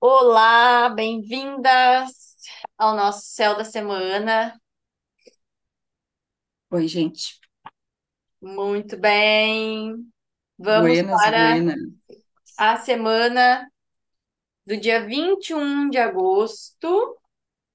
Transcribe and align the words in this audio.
Olá, 0.00 0.88
bem-vindas 0.90 2.36
ao 2.76 2.94
nosso 2.96 3.26
Céu 3.26 3.56
da 3.56 3.64
Semana. 3.64 4.60
Oi, 6.70 6.86
gente. 6.88 7.38
Muito 8.40 8.96
bem. 8.96 9.94
Vamos 10.58 11.02
Buenas, 11.02 11.20
para 11.22 11.50
buenas. 11.54 11.76
a 12.58 12.76
semana 12.78 13.70
do 14.66 14.76
dia 14.78 15.04
21 15.06 15.90
de 15.90 15.98
agosto. 15.98 17.18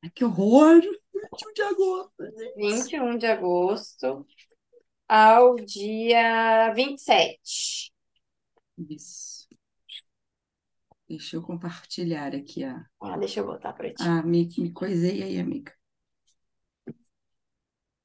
Ai, 0.03 0.09
que 0.11 0.23
horror! 0.25 0.81
21 0.81 1.53
de 1.53 1.61
agosto, 1.61 2.23
gente. 2.37 2.55
21 2.55 3.17
de 3.17 3.25
agosto 3.27 4.25
ao 5.07 5.55
dia 5.55 6.73
27. 6.75 7.91
Isso. 8.89 9.22
Deixa 11.07 11.35
eu 11.35 11.41
compartilhar 11.41 12.33
aqui 12.33 12.63
a. 12.63 12.85
Ah, 13.01 13.17
deixa 13.17 13.41
eu 13.41 13.45
botar 13.45 13.73
para 13.73 13.93
ti. 13.93 14.01
Ah, 14.01 14.23
me, 14.23 14.47
me 14.57 14.71
coisei 14.71 15.21
aí, 15.21 15.39
amiga. 15.39 15.73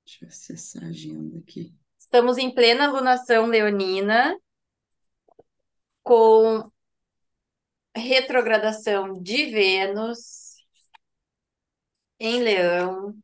Deixa 0.05 0.25
eu 0.25 0.29
acessar 0.29 0.85
a 0.85 0.87
agenda 0.89 1.39
aqui. 1.39 1.75
Estamos 1.99 2.39
em 2.39 2.53
plena 2.53 2.91
lunação 2.91 3.47
leonina, 3.47 4.37
com 6.03 6.71
retrogradação 7.95 9.13
de 9.21 9.47
Vênus 9.47 10.57
em 12.19 12.43
Leão. 12.43 13.15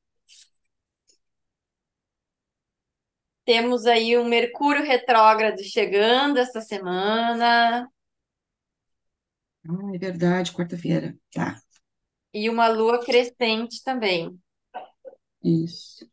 Temos 3.45 3.87
aí 3.87 4.17
um 4.17 4.25
Mercúrio 4.25 4.83
retrógrado 4.83 5.63
chegando 5.63 6.39
essa 6.39 6.61
semana 6.61 7.91
Ah, 9.69 9.95
é 9.95 9.99
verdade, 9.99 10.53
quarta-feira. 10.53 11.15
Tá, 11.33 11.61
e 12.35 12.51
uma 12.51 12.69
Lua 12.69 13.03
crescente 13.03 13.83
também. 13.83 14.39
isso. 15.43 16.07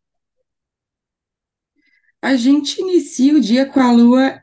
A 2.20 2.36
gente 2.36 2.82
inicia 2.82 3.36
o 3.36 3.40
dia 3.40 3.68
com 3.68 3.80
a 3.80 3.92
lua 3.92 4.42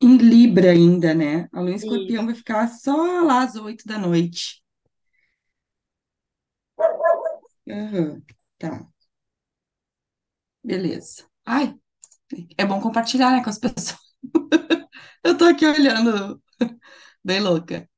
em 0.00 0.16
Libra 0.18 0.70
ainda, 0.70 1.12
né? 1.14 1.48
A 1.52 1.60
lua 1.60 1.70
em 1.72 1.74
Escorpião 1.74 2.26
vai 2.26 2.34
ficar 2.34 2.68
só 2.68 2.94
lá 3.22 3.42
às 3.42 3.56
oito 3.56 3.84
da 3.86 3.98
noite. 3.98 4.62
Aham, 7.68 8.22
tá, 8.58 8.70
beleza. 10.62 11.24
Ai, 11.44 11.74
é 12.58 12.66
bom 12.66 12.80
compartilhar, 12.80 13.32
né, 13.32 13.44
com 13.44 13.50
as 13.50 13.58
pessoas. 13.58 13.96
Eu 15.24 15.36
tô 15.36 15.44
aqui 15.44 15.66
olhando, 15.66 16.40
bem 17.24 17.40
louca. 17.40 17.88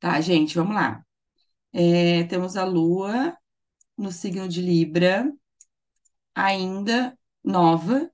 Tá, 0.00 0.20
gente, 0.20 0.54
vamos 0.56 0.74
lá. 0.76 1.04
É, 1.72 2.24
temos 2.24 2.56
a 2.56 2.64
Lua 2.64 3.36
no 3.98 4.12
signo 4.12 4.48
de 4.48 4.62
Libra, 4.62 5.30
ainda 6.34 7.16
nova, 7.44 8.10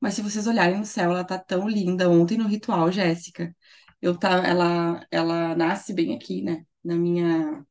mas 0.00 0.14
se 0.14 0.22
vocês 0.22 0.46
olharem 0.46 0.78
no 0.78 0.86
céu, 0.86 1.10
ela 1.12 1.24
tá 1.24 1.38
tão 1.38 1.68
linda. 1.68 2.10
Ontem 2.10 2.38
no 2.38 2.48
ritual, 2.48 2.92
Jéssica, 2.92 3.56
eu 4.02 4.18
tá, 4.18 4.30
ela, 4.46 5.06
ela 5.10 5.56
nasce 5.56 5.94
bem 5.94 6.16
aqui, 6.16 6.42
né, 6.42 6.66
na 6.84 6.96
minha, 6.96 7.66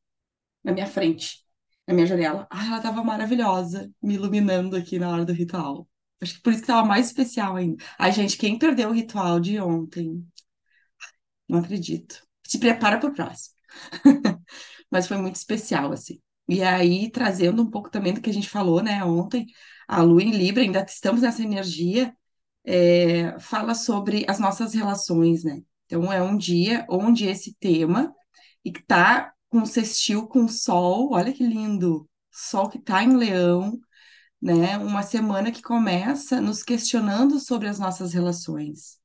na 0.64 0.72
minha 0.72 0.86
frente, 0.86 1.44
na 1.86 1.94
minha 1.94 2.06
janela. 2.06 2.46
Ah, 2.50 2.66
ela 2.66 2.80
tava 2.82 3.04
maravilhosa, 3.04 3.90
me 4.02 4.14
iluminando 4.14 4.76
aqui 4.76 4.98
na 4.98 5.10
hora 5.10 5.24
do 5.24 5.32
ritual. 5.32 5.88
Acho 6.22 6.36
que 6.36 6.42
por 6.42 6.52
isso 6.52 6.62
que 6.62 6.68
tava 6.68 6.86
mais 6.86 7.06
especial 7.08 7.56
ainda. 7.56 7.84
Ai, 7.98 8.12
gente, 8.12 8.36
quem 8.38 8.58
perdeu 8.58 8.90
o 8.90 8.92
ritual 8.94 9.40
de 9.40 9.60
ontem? 9.60 10.26
Não 11.48 11.58
acredito. 11.58 12.26
Se 12.48 12.58
prepara 12.58 12.98
pro 12.98 13.14
próximo. 13.14 13.54
mas 14.90 15.06
foi 15.06 15.18
muito 15.18 15.36
especial, 15.36 15.92
assim. 15.92 16.20
E 16.48 16.62
aí, 16.62 17.10
trazendo 17.10 17.62
um 17.62 17.70
pouco 17.70 17.90
também 17.90 18.14
do 18.14 18.20
que 18.20 18.30
a 18.30 18.32
gente 18.32 18.48
falou, 18.48 18.82
né, 18.82 19.04
ontem, 19.04 19.46
a 19.86 20.02
Lua 20.02 20.22
em 20.22 20.30
Libra, 20.30 20.62
ainda 20.62 20.84
estamos 20.88 21.22
nessa 21.22 21.42
energia, 21.42 22.14
é, 22.64 23.38
fala 23.38 23.74
sobre 23.74 24.24
as 24.28 24.38
nossas 24.38 24.74
relações, 24.74 25.44
né? 25.44 25.62
Então, 25.86 26.12
é 26.12 26.22
um 26.22 26.36
dia 26.36 26.86
onde 26.90 27.26
esse 27.26 27.54
tema, 27.54 28.14
e 28.64 28.72
que 28.72 28.82
tá 28.84 29.32
com 29.50 29.64
sextil 29.66 30.26
com 30.26 30.44
o 30.44 30.48
Sol, 30.48 31.12
olha 31.12 31.32
que 31.32 31.46
lindo, 31.46 32.08
Sol 32.30 32.68
que 32.68 32.78
tá 32.78 33.02
em 33.02 33.16
Leão, 33.16 33.78
né? 34.40 34.78
Uma 34.78 35.02
semana 35.02 35.52
que 35.52 35.62
começa 35.62 36.40
nos 36.40 36.62
questionando 36.62 37.40
sobre 37.40 37.68
as 37.68 37.78
nossas 37.78 38.12
relações, 38.12 38.97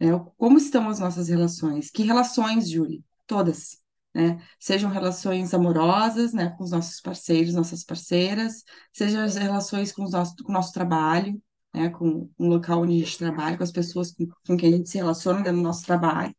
né? 0.00 0.08
Como 0.36 0.58
estão 0.58 0.88
as 0.88 0.98
nossas 0.98 1.28
relações? 1.28 1.90
Que 1.90 2.02
relações, 2.02 2.68
Júlia? 2.70 3.00
Todas, 3.26 3.78
né? 4.14 4.42
Sejam 4.58 4.90
relações 4.90 5.54
amorosas, 5.54 6.32
né, 6.32 6.50
com 6.56 6.64
os 6.64 6.70
nossos 6.70 7.00
parceiros, 7.00 7.54
nossas 7.54 7.84
parceiras, 7.84 8.64
sejam 8.92 9.22
as 9.22 9.36
relações 9.36 9.92
com, 9.92 10.02
os 10.04 10.12
nosso, 10.12 10.34
com 10.42 10.50
o 10.50 10.54
nosso 10.54 10.72
trabalho, 10.72 11.40
né, 11.72 11.90
com 11.90 12.28
o 12.38 12.46
local 12.46 12.82
onde 12.82 12.94
a 12.94 12.98
gente 13.04 13.18
trabalha, 13.18 13.56
com 13.56 13.62
as 13.62 13.72
pessoas 13.72 14.12
com, 14.12 14.26
com 14.46 14.56
quem 14.56 14.74
a 14.74 14.76
gente 14.76 14.88
se 14.90 14.98
relaciona 14.98 15.38
dentro 15.42 15.58
do 15.58 15.62
nosso 15.62 15.84
trabalho, 15.86 16.34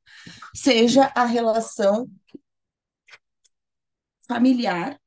seja 0.53 1.11
a 1.15 1.25
relação 1.25 2.09
familiar 4.27 4.99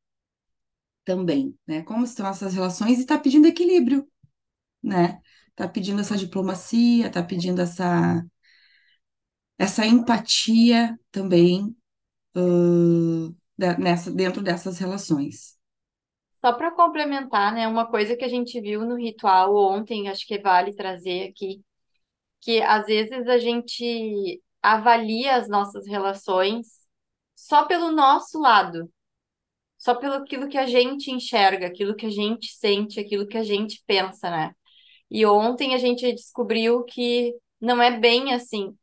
também, 1.04 1.56
né? 1.66 1.82
Como 1.82 2.04
estão 2.04 2.26
essas 2.26 2.54
relações 2.54 2.98
e 2.98 3.02
está 3.02 3.18
pedindo 3.18 3.46
equilíbrio, 3.46 4.08
né? 4.82 5.20
Está 5.50 5.68
pedindo 5.68 6.00
essa 6.00 6.16
diplomacia, 6.16 7.06
está 7.08 7.22
pedindo 7.22 7.60
essa 7.60 8.24
essa 9.58 9.86
empatia 9.86 10.98
também 11.10 11.76
uh, 12.36 13.34
da- 13.58 13.78
nessa, 13.78 14.10
dentro 14.12 14.42
dessas 14.42 14.78
relações. 14.78 15.58
Só 16.40 16.52
para 16.52 16.70
complementar, 16.72 17.52
né, 17.54 17.66
uma 17.66 17.86
coisa 17.90 18.16
que 18.16 18.24
a 18.24 18.28
gente 18.28 18.60
viu 18.60 18.84
no 18.84 18.96
ritual 18.96 19.54
ontem, 19.56 20.08
acho 20.08 20.26
que 20.26 20.38
vale 20.38 20.74
trazer 20.74 21.28
aqui, 21.30 21.62
que 22.40 22.62
às 22.62 22.86
vezes 22.86 23.28
a 23.28 23.38
gente 23.38 24.42
avalia 24.62 25.36
as 25.36 25.48
nossas 25.48 25.86
relações 25.88 26.68
só 27.36 27.66
pelo 27.66 27.92
nosso 27.92 28.40
lado, 28.40 28.90
só 29.78 29.94
pelo 29.94 30.14
aquilo 30.14 30.48
que 30.48 30.58
a 30.58 30.66
gente 30.66 31.10
enxerga, 31.10 31.66
aquilo 31.66 31.94
que 31.96 32.06
a 32.06 32.10
gente 32.10 32.48
sente, 32.54 33.00
aquilo 33.00 33.26
que 33.26 33.38
a 33.38 33.44
gente 33.44 33.82
pensa, 33.86 34.30
né? 34.30 34.52
E 35.10 35.26
ontem 35.26 35.74
a 35.74 35.78
gente 35.78 36.12
descobriu 36.12 36.84
que 36.84 37.34
não 37.60 37.82
é 37.82 37.98
bem 37.98 38.34
assim, 38.34 38.76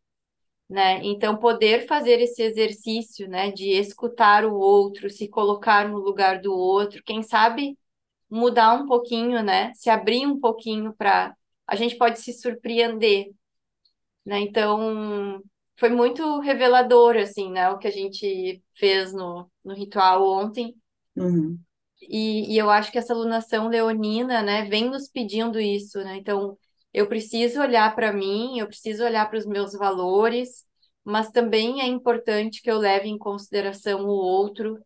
né? 0.71 1.01
Então, 1.03 1.35
poder 1.35 1.85
fazer 1.85 2.21
esse 2.21 2.41
exercício, 2.41 3.27
né, 3.27 3.51
de 3.51 3.71
escutar 3.71 4.45
o 4.45 4.55
outro, 4.55 5.09
se 5.09 5.27
colocar 5.27 5.89
no 5.89 5.97
lugar 5.97 6.39
do 6.39 6.53
outro, 6.53 7.03
quem 7.03 7.21
sabe 7.21 7.77
mudar 8.29 8.73
um 8.75 8.87
pouquinho, 8.87 9.43
né? 9.43 9.73
Se 9.75 9.89
abrir 9.89 10.25
um 10.25 10.39
pouquinho 10.39 10.93
para 10.93 11.35
a 11.67 11.75
gente 11.75 11.97
pode 11.97 12.21
se 12.21 12.31
surpreender, 12.31 13.31
né? 14.25 14.39
Então, 14.39 15.43
foi 15.75 15.89
muito 15.89 16.39
revelador 16.39 17.17
assim, 17.17 17.51
né, 17.51 17.69
o 17.69 17.77
que 17.77 17.87
a 17.87 17.91
gente 17.91 18.63
fez 18.73 19.11
no, 19.11 19.51
no 19.65 19.73
ritual 19.73 20.25
ontem. 20.25 20.73
Uhum. 21.17 21.59
E, 22.01 22.53
e 22.53 22.57
eu 22.57 22.69
acho 22.69 22.93
que 22.93 22.97
essa 22.97 23.13
alunação 23.13 23.67
leonina, 23.67 24.41
né, 24.41 24.63
vem 24.65 24.89
nos 24.89 25.09
pedindo 25.09 25.59
isso, 25.59 25.99
né? 25.99 26.15
Então, 26.15 26.57
eu 26.93 27.07
preciso 27.07 27.61
olhar 27.61 27.95
para 27.95 28.11
mim, 28.13 28.59
eu 28.59 28.67
preciso 28.67 29.03
olhar 29.03 29.29
para 29.29 29.37
os 29.39 29.45
meus 29.45 29.73
valores, 29.73 30.65
mas 31.03 31.31
também 31.31 31.81
é 31.81 31.87
importante 31.87 32.61
que 32.61 32.69
eu 32.71 32.77
leve 32.77 33.07
em 33.07 33.17
consideração 33.17 34.01
o 34.05 34.09
outro, 34.09 34.79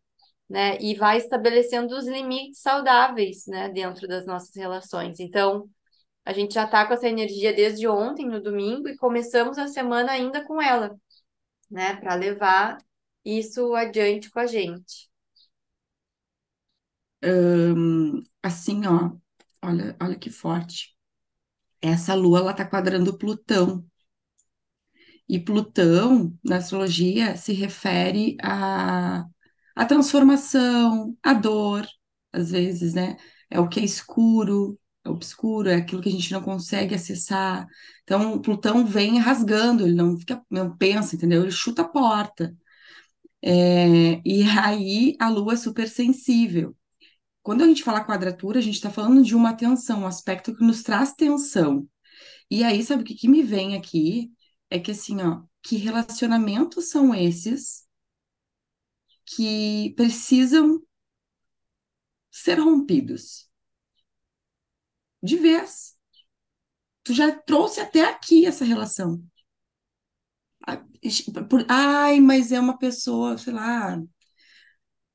né? 0.49 0.77
E 0.81 0.95
vá 0.95 1.15
estabelecendo 1.17 1.95
os 1.97 2.07
limites 2.07 2.61
saudáveis, 2.61 3.45
né, 3.47 3.69
dentro 3.69 4.07
das 4.07 4.25
nossas 4.25 4.55
relações. 4.55 5.19
Então, 5.19 5.69
a 6.25 6.33
gente 6.33 6.53
já 6.55 6.65
está 6.65 6.85
com 6.87 6.93
essa 6.93 7.07
energia 7.09 7.53
desde 7.53 7.87
ontem, 7.87 8.27
no 8.27 8.41
domingo, 8.41 8.89
e 8.89 8.97
começamos 8.97 9.57
a 9.57 9.67
semana 9.67 10.11
ainda 10.13 10.45
com 10.45 10.61
ela, 10.61 10.95
né, 11.71 11.95
para 11.97 12.15
levar 12.15 12.77
isso 13.25 13.75
adiante 13.75 14.29
com 14.31 14.39
a 14.39 14.47
gente. 14.47 15.09
Assim, 18.43 18.85
ó, 18.87 19.11
olha, 19.63 19.95
olha 20.01 20.17
que 20.17 20.29
forte. 20.29 20.94
Essa 21.93 22.13
lua, 22.15 22.39
ela 22.39 22.53
tá 22.53 22.65
quadrando 22.65 23.17
Plutão. 23.17 23.85
E 25.27 25.39
Plutão, 25.39 26.37
na 26.43 26.57
astrologia, 26.57 27.35
se 27.35 27.53
refere 27.53 28.37
à, 28.41 29.25
à 29.75 29.85
transformação, 29.85 31.17
à 31.23 31.33
dor, 31.33 31.87
às 32.31 32.51
vezes, 32.51 32.93
né? 32.93 33.17
É 33.49 33.59
o 33.59 33.67
que 33.67 33.79
é 33.79 33.83
escuro, 33.83 34.79
é 35.03 35.09
obscuro, 35.09 35.69
é 35.69 35.75
aquilo 35.75 36.01
que 36.01 36.09
a 36.09 36.11
gente 36.11 36.31
não 36.31 36.41
consegue 36.41 36.93
acessar. 36.95 37.65
Então, 38.03 38.39
Plutão 38.41 38.85
vem 38.85 39.17
rasgando, 39.19 39.83
ele 39.85 39.95
não 39.95 40.17
fica, 40.17 40.43
não 40.49 40.75
pensa, 40.77 41.15
entendeu? 41.15 41.41
Ele 41.43 41.51
chuta 41.51 41.81
a 41.83 41.87
porta. 41.87 42.55
É, 43.41 44.21
e 44.25 44.43
aí 44.59 45.15
a 45.19 45.29
Lua 45.29 45.53
é 45.53 45.57
super 45.57 45.87
sensível. 45.89 46.75
Quando 47.45 47.63
a 47.63 47.67
gente 47.67 47.83
fala 47.83 48.03
quadratura, 48.03 48.57
a 48.57 48.61
gente 48.61 48.73
está 48.73 48.89
falando 48.89 49.23
de 49.23 49.35
uma 49.35 49.53
tensão, 49.53 50.01
um 50.01 50.07
aspecto 50.07 50.55
que 50.55 50.63
nos 50.65 50.81
traz 50.81 51.13
tensão. 51.13 51.87
E 52.51 52.63
aí, 52.63 52.83
sabe 52.83 53.03
o 53.03 53.05
que, 53.05 53.15
que 53.15 53.27
me 53.29 53.43
vem 53.43 53.77
aqui? 53.77 54.31
É 54.69 54.79
que 54.79 54.91
assim, 54.91 55.21
ó, 55.21 55.43
que 55.63 55.77
relacionamentos 55.77 56.89
são 56.89 57.15
esses 57.15 57.85
que 59.25 59.93
precisam 59.95 60.81
ser 62.29 62.59
rompidos. 62.59 63.49
De 65.21 65.35
vez. 65.37 65.95
Tu 67.05 67.13
já 67.13 67.31
trouxe 67.31 67.79
até 67.79 68.01
aqui 68.03 68.45
essa 68.45 68.65
relação. 68.65 69.23
Ai, 71.69 72.19
mas 72.19 72.51
é 72.51 72.59
uma 72.59 72.77
pessoa, 72.77 73.37
sei 73.37 73.53
lá. 73.53 74.01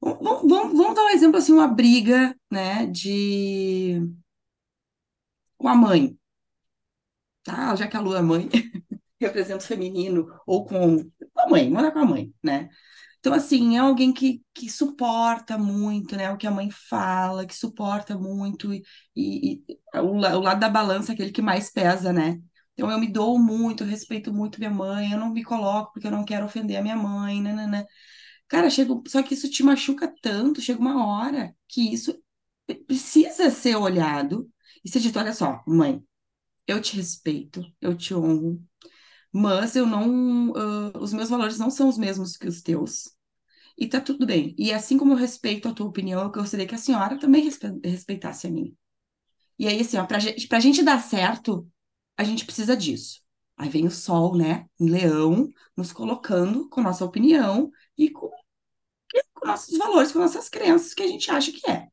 Vamos, 0.01 0.21
vamos, 0.49 0.77
vamos 0.77 0.95
dar 0.95 1.05
um 1.05 1.09
exemplo 1.11 1.39
assim, 1.39 1.53
uma 1.53 1.69
briga, 1.69 2.35
né, 2.51 2.87
de 2.87 4.01
com 5.59 5.69
a 5.69 5.75
mãe, 5.77 6.19
tá? 7.45 7.75
Já 7.77 7.89
que 7.89 7.97
a 7.97 8.01
Lua 8.01 8.19
é 8.19 8.23
mãe, 8.23 8.49
representa 9.21 9.65
o 9.65 9.67
feminino, 9.69 10.29
ou 10.47 10.65
com 10.67 10.99
a 11.37 11.49
mãe, 11.49 11.71
manda 11.71 11.91
com 11.93 11.99
a 12.01 12.05
mãe, 12.07 12.33
né? 12.43 12.69
Então, 13.21 13.35
assim, 13.35 13.77
é 13.77 13.81
alguém 13.81 14.13
que, 14.13 14.43
que 14.55 14.71
suporta 14.71 15.59
muito, 15.59 16.17
né? 16.17 16.31
O 16.33 16.39
que 16.39 16.47
a 16.47 16.51
mãe 16.53 16.71
fala, 16.71 17.47
que 17.47 17.55
suporta 17.57 18.19
muito, 18.19 18.75
e, 18.75 18.83
e, 19.17 19.65
e 19.69 19.79
o, 20.01 20.07
o 20.17 20.41
lado 20.43 20.61
da 20.61 20.69
balança 20.71 21.13
é 21.13 21.15
aquele 21.15 21.33
que 21.33 21.43
mais 21.43 21.71
pesa, 21.73 22.13
né? 22.13 22.41
Então, 22.75 22.91
eu 22.91 22.99
me 23.01 23.09
dou 23.13 23.39
muito, 23.39 23.85
respeito 23.85 24.33
muito 24.35 24.59
minha 24.59 24.71
mãe, 24.71 25.13
eu 25.13 25.19
não 25.19 25.31
me 25.33 25.45
coloco 25.45 25.93
porque 25.95 26.07
eu 26.09 26.13
não 26.13 26.25
quero 26.27 26.47
ofender 26.47 26.79
a 26.79 26.83
minha 26.83 26.97
mãe, 26.97 27.43
né, 27.43 27.55
né, 27.55 27.67
né. 27.67 27.87
Cara, 28.51 28.71
chega, 28.71 28.95
só 29.09 29.23
que 29.25 29.35
isso 29.35 29.51
te 29.51 29.63
machuca 29.65 30.15
tanto, 30.23 30.61
chega 30.63 30.81
uma 30.81 31.07
hora 31.07 31.57
que 31.69 31.93
isso 31.95 32.21
precisa 32.87 33.51
ser 33.51 33.77
olhado 33.77 34.51
e 34.85 34.91
ser 34.91 35.01
dito, 35.01 35.19
olha 35.19 35.33
só, 35.35 35.63
mãe, 35.67 36.03
eu 36.67 36.81
te 36.83 36.97
respeito, 36.97 37.65
eu 37.81 37.97
te 37.97 38.15
honro, 38.15 38.63
mas 39.33 39.77
eu 39.77 39.87
não, 39.87 40.51
uh, 40.51 40.99
os 41.01 41.13
meus 41.13 41.31
valores 41.31 41.59
não 41.59 41.71
são 41.71 41.89
os 41.89 41.99
mesmos 41.99 42.37
que 42.37 42.49
os 42.49 42.63
teus. 42.63 43.11
E 43.79 43.89
tá 43.89 44.01
tudo 44.01 44.27
bem. 44.27 44.55
E 44.59 44.73
assim 44.73 44.99
como 44.99 45.15
eu 45.15 45.17
respeito 45.19 45.69
a 45.69 45.75
tua 45.75 45.87
opinião, 45.89 46.23
eu 46.23 46.31
gostaria 46.33 46.67
que 46.67 46.75
a 46.75 46.79
senhora 46.79 47.19
também 47.19 47.45
respe 47.45 47.69
respeitasse 47.85 48.47
a 48.49 48.51
minha. 48.51 48.73
E 49.59 49.69
aí, 49.69 49.81
assim, 49.81 49.99
ó, 49.99 50.07
pra 50.07 50.19
gente, 50.19 50.49
pra 50.49 50.61
gente 50.61 50.83
dar 50.83 50.99
certo, 51.01 51.69
a 52.17 52.25
gente 52.25 52.45
precisa 52.45 52.77
disso. 52.77 53.21
Aí 53.57 53.69
vem 53.69 53.87
o 53.87 53.91
sol, 53.91 54.37
né, 54.37 54.67
em 54.79 54.89
leão, 54.89 55.49
nos 55.77 55.93
colocando 55.93 56.69
com 56.71 56.81
nossa 56.83 57.05
opinião 57.05 57.71
e 57.97 58.11
com, 58.11 58.31
com 59.41 59.49
nossos 59.49 59.77
valores, 59.79 60.13
com 60.13 60.19
nossas 60.19 60.49
crenças 60.49 60.95
que 60.95 61.03
a 61.03 61.09
gente 61.09 61.31
acha 61.31 61.53
que 61.53 61.71
é. 61.71 61.89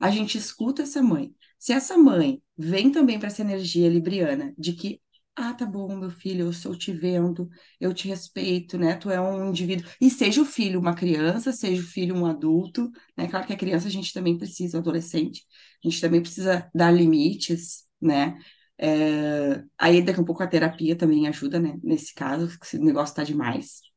A 0.00 0.10
gente 0.10 0.36
escuta 0.36 0.82
essa 0.82 1.02
mãe. 1.02 1.34
Se 1.58 1.72
essa 1.72 1.96
mãe 1.96 2.42
vem 2.56 2.90
também 2.90 3.18
para 3.18 3.28
essa 3.28 3.42
energia 3.42 3.88
libriana 3.88 4.54
de 4.58 4.72
que 4.72 5.00
ah, 5.34 5.54
tá 5.54 5.64
bom, 5.64 5.96
meu 5.96 6.10
filho, 6.10 6.42
eu 6.46 6.50
estou 6.50 6.76
te 6.76 6.92
vendo, 6.92 7.48
eu 7.80 7.94
te 7.94 8.06
respeito, 8.06 8.76
né? 8.76 8.94
Tu 8.96 9.10
é 9.10 9.18
um 9.20 9.48
indivíduo. 9.48 9.88
E 10.00 10.10
seja 10.10 10.42
o 10.42 10.44
filho 10.44 10.78
uma 10.78 10.94
criança, 10.94 11.52
seja 11.52 11.80
o 11.82 11.86
filho 11.86 12.14
um 12.14 12.26
adulto, 12.26 12.90
né? 13.16 13.26
Claro 13.28 13.46
que 13.46 13.52
a 13.54 13.56
criança 13.56 13.88
a 13.88 13.90
gente 13.90 14.12
também 14.12 14.36
precisa, 14.36 14.78
adolescente, 14.78 15.46
a 15.82 15.88
gente 15.88 16.00
também 16.02 16.20
precisa 16.20 16.68
dar 16.74 16.90
limites, 16.92 17.86
né? 18.00 18.38
É... 18.78 19.62
Aí 19.78 20.02
daqui 20.02 20.20
a 20.20 20.24
pouco 20.24 20.42
a 20.42 20.46
terapia 20.46 20.96
também 20.96 21.26
ajuda, 21.28 21.58
né? 21.58 21.78
Nesse 21.82 22.14
caso, 22.14 22.50
se 22.62 22.76
o 22.76 22.84
negócio 22.84 23.14
tá 23.14 23.24
demais. 23.24 23.91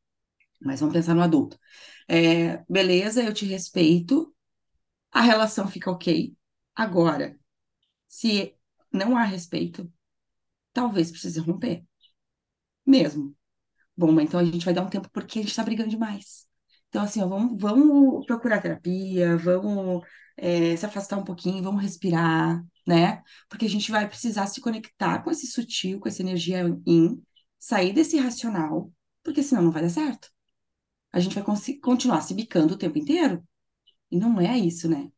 Mas 0.60 0.80
vamos 0.80 0.94
pensar 0.94 1.14
no 1.14 1.22
adulto. 1.22 1.58
É... 2.08 2.58
Beleza, 2.68 3.22
eu 3.22 3.32
te 3.34 3.46
respeito, 3.46 4.34
a 5.12 5.20
relação 5.22 5.68
fica 5.68 5.90
ok. 5.90 6.36
Agora, 6.74 7.38
se 8.08 8.54
não 8.92 9.16
há 9.16 9.24
respeito, 9.24 9.92
talvez 10.72 11.10
precise 11.10 11.40
romper. 11.40 11.84
Mesmo. 12.84 13.34
Bom, 13.96 14.20
então 14.20 14.40
a 14.40 14.44
gente 14.44 14.64
vai 14.64 14.74
dar 14.74 14.82
um 14.82 14.90
tempo 14.90 15.10
porque 15.12 15.40
a 15.40 15.42
gente 15.42 15.54
tá 15.54 15.64
brigando 15.64 15.90
demais. 15.90 16.46
Então, 16.88 17.02
assim, 17.02 17.22
ó, 17.22 17.28
vamos, 17.28 17.60
vamos 17.60 18.26
procurar 18.26 18.60
terapia, 18.62 19.36
vamos 19.36 20.04
é, 20.36 20.76
se 20.76 20.86
afastar 20.86 21.18
um 21.18 21.24
pouquinho, 21.24 21.62
vamos 21.62 21.82
respirar, 21.82 22.62
né? 22.86 23.22
Porque 23.48 23.66
a 23.66 23.68
gente 23.68 23.90
vai 23.90 24.08
precisar 24.08 24.46
se 24.46 24.60
conectar 24.60 25.22
com 25.22 25.30
esse 25.30 25.46
sutil, 25.46 26.00
com 26.00 26.08
essa 26.08 26.22
energia 26.22 26.62
in, 26.86 27.22
sair 27.58 27.92
desse 27.92 28.18
racional, 28.18 28.92
porque 29.22 29.42
senão 29.42 29.62
não 29.64 29.72
vai 29.72 29.82
dar 29.82 29.90
certo. 29.90 30.30
A 31.16 31.20
gente 31.20 31.34
vai 31.34 31.44
continuar 31.82 32.20
se 32.22 32.34
bicando 32.34 32.74
o 32.74 32.78
tempo 32.78 32.98
inteiro. 32.98 33.42
E 34.10 34.18
não 34.18 34.40
é 34.40 34.58
isso, 34.58 34.88
né? 34.88 35.10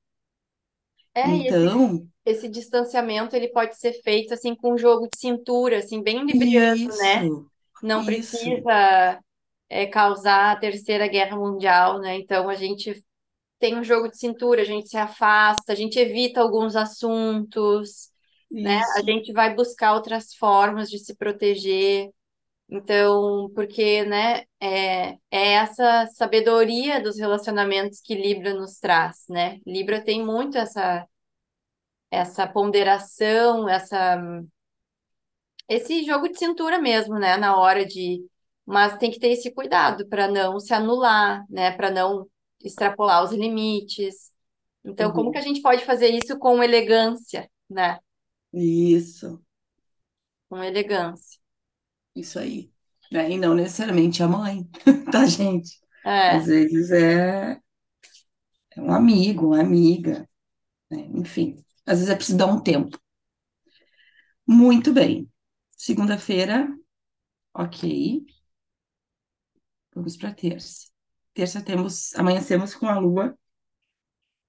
É, 1.14 1.36
e 1.36 1.48
esse, 1.48 1.68
Então, 1.68 2.08
esse 2.24 2.48
distanciamento 2.48 3.34
ele 3.36 3.48
pode 3.48 3.76
ser 3.78 3.92
feito 4.02 4.34
assim 4.34 4.54
com 4.54 4.74
um 4.74 4.78
jogo 4.78 5.08
de 5.08 5.18
cintura, 5.18 5.78
assim, 5.78 6.02
bem 6.02 6.24
libriano, 6.24 6.96
né? 6.98 7.24
isso, 7.24 7.50
Não 7.82 8.04
isso. 8.04 8.04
precisa 8.04 9.20
é, 9.68 9.86
causar 9.86 10.52
a 10.52 10.56
Terceira 10.60 11.08
Guerra 11.08 11.36
Mundial, 11.36 12.00
né? 12.00 12.16
Então 12.18 12.48
a 12.48 12.54
gente 12.54 13.04
tem 13.58 13.76
um 13.78 13.84
jogo 13.84 14.10
de 14.10 14.18
cintura, 14.18 14.62
a 14.62 14.64
gente 14.64 14.88
se 14.90 14.98
afasta, 14.98 15.72
a 15.72 15.76
gente 15.76 15.98
evita 15.98 16.40
alguns 16.42 16.76
assuntos, 16.76 18.10
né? 18.62 18.80
A 18.98 19.02
Isso. 19.02 19.04
gente 19.04 19.32
vai 19.32 19.54
buscar 19.54 19.94
outras 19.94 20.34
formas 20.34 20.90
de 20.90 20.98
se 20.98 21.16
proteger. 21.16 22.10
Então, 22.70 23.50
porque, 23.55 24.05
né, 24.05 24.43
é, 24.61 25.12
é 25.31 25.53
essa 25.55 26.06
sabedoria 26.09 27.03
dos 27.03 27.19
relacionamentos 27.19 28.00
que 28.00 28.15
Libra 28.15 28.53
nos 28.55 28.79
traz, 28.79 29.25
né? 29.29 29.59
Libra 29.67 30.05
tem 30.05 30.25
muito 30.25 30.59
essa 30.59 31.06
essa 32.11 32.47
ponderação, 32.47 33.69
essa 33.69 34.17
esse 35.69 36.05
jogo 36.05 36.29
de 36.29 36.38
cintura 36.38 36.79
mesmo, 36.81 37.19
né, 37.19 37.37
na 37.37 37.56
hora 37.56 37.85
de, 37.87 38.25
mas 38.67 38.97
tem 38.99 39.11
que 39.11 39.19
ter 39.20 39.29
esse 39.31 39.53
cuidado 39.53 40.06
para 40.09 40.29
não 40.29 40.59
se 40.61 40.73
anular, 40.75 41.44
né, 41.50 41.73
para 41.73 41.91
não 41.91 42.26
extrapolar 42.65 43.23
os 43.25 43.32
limites. 43.32 44.32
Então, 44.85 45.12
como 45.12 45.31
que 45.31 45.38
a 45.38 45.41
Uhum. 45.41 45.43
gente 45.43 45.61
pode 45.62 45.85
fazer 45.85 46.09
isso 46.11 46.38
com 46.38 46.62
elegância, 46.62 47.50
né? 47.69 47.99
Isso, 48.53 49.43
Com 50.50 50.62
elegância. 50.62 51.38
Isso 52.20 52.38
aí. 52.38 52.73
Né? 53.11 53.31
E 53.32 53.38
não 53.38 53.55
necessariamente 53.55 54.23
a 54.23 54.29
mãe, 54.29 54.69
tá, 55.11 55.26
gente? 55.26 55.81
Às 56.26 56.47
É, 56.47 56.47
vezes 56.47 56.91
é, 56.91 57.61
é 58.76 58.81
um 58.81 58.93
amigo, 58.93 59.49
uma 59.49 59.61
amiga, 59.61 60.29
né? 60.91 60.99
Enfim, 61.15 61.65
às 61.87 61.99
vezes 62.00 62.11
é 62.11 62.17
preciso 62.17 62.38
dar 62.38 62.47
um 62.49 62.61
tempo. 62.62 62.99
Muito 64.47 64.93
bem. 64.93 65.31
Segunda-feira, 65.76 66.69
ok. 67.55 68.26
Vamos 69.94 70.17
para 70.17 70.32
terça. 70.35 70.88
Terça 71.35 71.63
temos, 71.63 72.15
amanhecemos 72.15 72.75
com 72.75 72.87
a 72.89 72.98
lua 72.98 73.37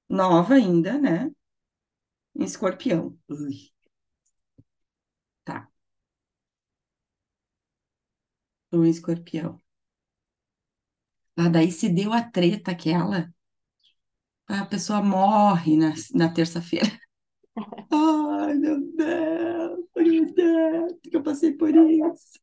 nova 0.09 0.53
ainda, 0.55 0.97
né? 0.99 1.31
Em 2.35 2.43
escorpião. 2.43 3.15
Ui, 3.29 3.71
tá, 5.43 5.69
em 8.73 8.89
escorpião. 8.89 9.59
Lá 11.37 11.47
daí 11.49 11.71
se 11.71 11.89
deu 11.89 12.13
a 12.13 12.21
treta 12.21 12.69
aquela, 12.71 13.19
a 14.49 14.65
pessoa 14.65 15.01
morre 15.01 15.77
na, 15.77 15.93
na 16.13 16.27
terça-feira. 16.33 16.91
Ai, 17.91 18.53
meu 18.55 18.79
Deus, 18.95 19.79
meu 19.95 20.33
Deus, 20.33 20.93
que 21.03 21.15
eu 21.17 21.23
passei 21.23 21.53
por 21.53 21.69
isso. 21.75 22.39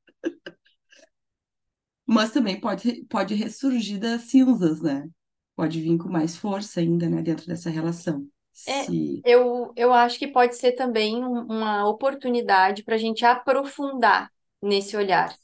Mas 2.06 2.30
também 2.32 2.60
pode, 2.60 3.04
pode 3.06 3.34
ressurgir 3.34 3.98
das 4.00 4.22
cinzas, 4.22 4.80
né? 4.80 5.08
Pode 5.56 5.80
vir 5.80 5.96
com 5.98 6.08
mais 6.08 6.36
força 6.36 6.80
ainda, 6.80 7.08
né, 7.08 7.22
dentro 7.22 7.46
dessa 7.46 7.70
relação. 7.70 8.28
é, 8.66 8.88
Se. 8.88 9.24
eu, 9.24 9.72
eu 9.76 9.92
acho 9.92 10.18
que 10.18 10.28
pode 10.28 10.56
ser 10.56 10.72
também 10.72 11.24
um- 11.24 11.42
uma 11.46 11.88
oportunidade 11.88 12.82
para 12.84 12.94
a 12.96 12.98
gente 12.98 13.24
aprofundar 13.24 14.32
nesse 14.62 14.96
olhar, 14.96 15.36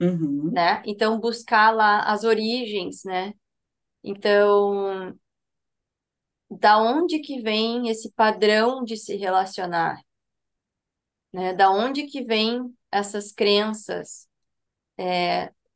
Uhum, 0.00 0.50
né? 0.52 0.82
Então, 0.86 1.18
buscar 1.18 1.70
lá 1.70 2.00
as 2.02 2.22
origens, 2.24 3.02
né? 3.04 3.32
Então, 4.04 5.16
da 6.50 6.78
onde 6.78 7.20
que 7.20 7.40
vem 7.40 7.88
esse 7.88 8.10
padrão 8.12 8.82
de 8.84 8.96
se 8.96 9.14
relacionar, 9.16 10.00
né? 11.32 11.52
Da 11.54 11.70
onde 11.70 12.04
que 12.06 12.24
vem 12.24 12.74
essas 12.90 13.32
crenças? 13.32 14.28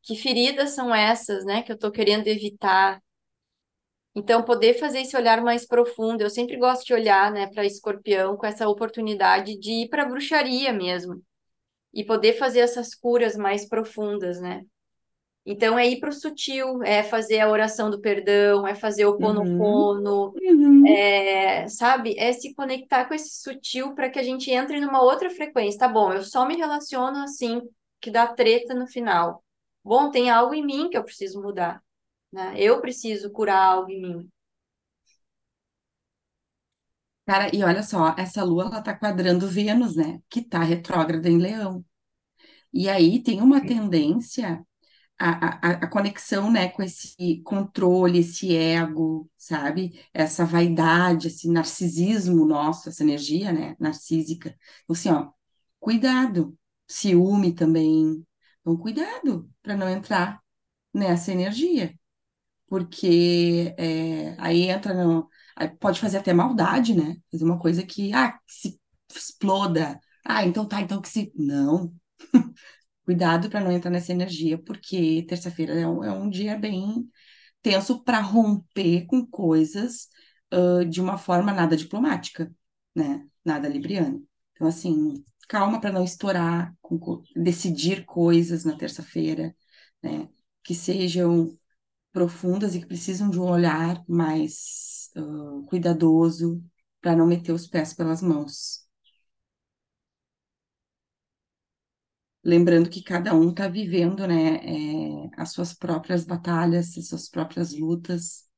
Que 0.02 0.14
feridas 0.16 0.70
são 0.74 0.94
essas, 0.94 1.44
né? 1.46 1.62
Que 1.62 1.72
eu 1.72 1.78
tô 1.78 1.90
querendo 1.90 2.26
evitar. 2.26 3.00
Então, 4.14 4.42
poder 4.44 4.74
fazer 4.74 5.00
esse 5.00 5.16
olhar 5.16 5.40
mais 5.42 5.66
profundo. 5.66 6.20
Eu 6.22 6.30
sempre 6.30 6.56
gosto 6.56 6.84
de 6.86 6.92
olhar, 6.94 7.32
né, 7.32 7.46
para 7.48 7.64
escorpião 7.64 8.36
com 8.36 8.46
essa 8.46 8.68
oportunidade 8.68 9.58
de 9.58 9.84
ir 9.84 9.88
para 9.88 10.04
bruxaria 10.04 10.72
mesmo 10.72 11.22
e 11.92 12.04
poder 12.04 12.34
fazer 12.34 12.60
essas 12.60 12.94
curas 12.94 13.36
mais 13.36 13.68
profundas, 13.68 14.40
né? 14.40 14.64
Então, 15.44 15.78
é 15.78 15.88
ir 15.88 16.00
para 16.00 16.10
o 16.10 16.12
sutil, 16.12 16.82
é 16.82 17.02
fazer 17.02 17.40
a 17.40 17.50
oração 17.50 17.90
do 17.90 18.00
perdão, 18.00 18.66
é 18.66 18.74
fazer 18.74 19.06
o 19.06 19.12
uhum, 19.12 19.18
Ponopono, 19.18 20.34
uhum, 20.42 20.86
é, 20.86 21.66
sabe? 21.68 22.14
É 22.18 22.32
se 22.32 22.54
conectar 22.54 23.06
com 23.06 23.14
esse 23.14 23.42
sutil 23.42 23.94
para 23.94 24.10
que 24.10 24.18
a 24.18 24.22
gente 24.22 24.50
entre 24.50 24.80
numa 24.80 25.02
outra 25.02 25.30
frequência. 25.30 25.78
Tá 25.80 25.88
bom, 25.88 26.12
eu 26.12 26.22
só 26.22 26.46
me 26.46 26.56
relaciono 26.56 27.18
assim, 27.18 27.60
que 28.00 28.10
dá 28.10 28.26
treta 28.26 28.74
no 28.74 28.86
final. 28.86 29.42
Bom, 29.82 30.10
tem 30.10 30.30
algo 30.30 30.54
em 30.54 30.64
mim 30.64 30.90
que 30.90 30.96
eu 30.98 31.04
preciso 31.04 31.40
mudar. 31.42 31.82
né? 32.32 32.54
Eu 32.56 32.80
preciso 32.80 33.30
curar 33.32 33.62
algo 33.64 33.90
em 33.90 34.02
mim. 34.02 34.30
Cara, 37.30 37.54
e 37.54 37.62
olha 37.62 37.82
só, 37.84 38.12
essa 38.18 38.42
lua 38.42 38.64
ela 38.64 38.82
tá 38.82 38.92
quadrando 38.92 39.46
Vênus, 39.48 39.94
né? 39.94 40.20
Que 40.28 40.42
tá 40.42 40.64
retrógrada 40.64 41.28
em 41.28 41.38
Leão. 41.38 41.84
E 42.72 42.88
aí 42.88 43.22
tem 43.22 43.40
uma 43.42 43.60
tendência 43.64 44.66
a, 45.18 45.70
a, 45.70 45.70
a 45.84 45.88
conexão, 45.88 46.50
né, 46.52 46.68
com 46.70 46.82
esse 46.82 47.42
controle, 47.44 48.20
esse 48.20 48.56
ego, 48.56 49.30
sabe? 49.38 50.00
Essa 50.14 50.44
vaidade, 50.46 51.28
esse 51.28 51.48
narcisismo 51.50 52.46
nosso, 52.46 52.88
essa 52.90 53.02
energia, 53.04 53.52
né, 53.52 53.76
narcísica. 53.80 54.56
Então, 54.84 54.94
assim, 54.96 55.10
ó, 55.10 55.30
cuidado. 55.80 56.58
Ciúme 56.88 57.54
também. 57.54 58.26
Então, 58.62 58.76
cuidado 58.76 59.50
para 59.62 59.76
não 59.76 59.88
entrar 59.88 60.40
nessa 60.94 61.32
energia. 61.32 61.94
Porque 62.66 63.74
é, 63.78 64.36
aí 64.38 64.62
entra 64.70 64.94
no. 64.94 65.28
Pode 65.68 66.00
fazer 66.00 66.18
até 66.18 66.32
maldade, 66.32 66.94
né? 66.94 67.16
Fazer 67.30 67.44
uma 67.44 67.58
coisa 67.58 67.82
que, 67.84 68.12
ah, 68.12 68.32
que 68.32 68.40
se 68.48 68.80
exploda. 69.14 70.00
Ah, 70.24 70.44
então 70.44 70.66
tá, 70.66 70.80
então 70.80 71.00
que 71.00 71.08
se. 71.08 71.32
Não. 71.36 71.94
Cuidado 73.04 73.50
para 73.50 73.60
não 73.60 73.72
entrar 73.72 73.90
nessa 73.90 74.12
energia, 74.12 74.58
porque 74.58 75.24
terça-feira 75.28 75.74
é 75.78 75.86
um, 75.88 76.04
é 76.04 76.12
um 76.12 76.30
dia 76.30 76.58
bem 76.58 77.08
tenso 77.62 78.02
para 78.04 78.20
romper 78.20 79.06
com 79.06 79.26
coisas 79.26 80.08
ah, 80.52 80.84
de 80.84 81.00
uma 81.00 81.18
forma 81.18 81.52
nada 81.52 81.76
diplomática, 81.76 82.52
né? 82.94 83.26
Nada 83.44 83.68
libriana. 83.68 84.20
Então, 84.54 84.66
assim, 84.68 85.24
calma 85.48 85.80
para 85.80 85.92
não 85.92 86.04
estourar, 86.04 86.74
com 86.82 86.98
co- 86.98 87.22
decidir 87.36 88.04
coisas 88.06 88.64
na 88.64 88.76
terça-feira, 88.76 89.54
né? 90.02 90.28
Que 90.64 90.74
sejam 90.74 91.58
profundas 92.12 92.74
e 92.74 92.80
que 92.80 92.86
precisam 92.86 93.30
de 93.30 93.38
um 93.38 93.44
olhar 93.48 94.02
mais 94.08 94.99
ah, 95.16 95.62
cuidadoso 95.66 96.62
para 97.00 97.16
não 97.16 97.26
meter 97.26 97.52
os 97.52 97.66
pés 97.66 97.94
pelas 97.94 98.22
mãos. 98.22 98.86
Lembrando 102.42 102.88
que 102.88 103.02
cada 103.02 103.34
um 103.34 103.50
está 103.50 103.68
vivendo, 103.68 104.26
né, 104.26 104.56
é, 104.64 105.30
as 105.36 105.52
suas 105.52 105.74
próprias 105.74 106.24
batalhas, 106.24 106.96
as 106.96 107.08
suas 107.08 107.28
próprias 107.28 107.74
lutas, 107.78 108.48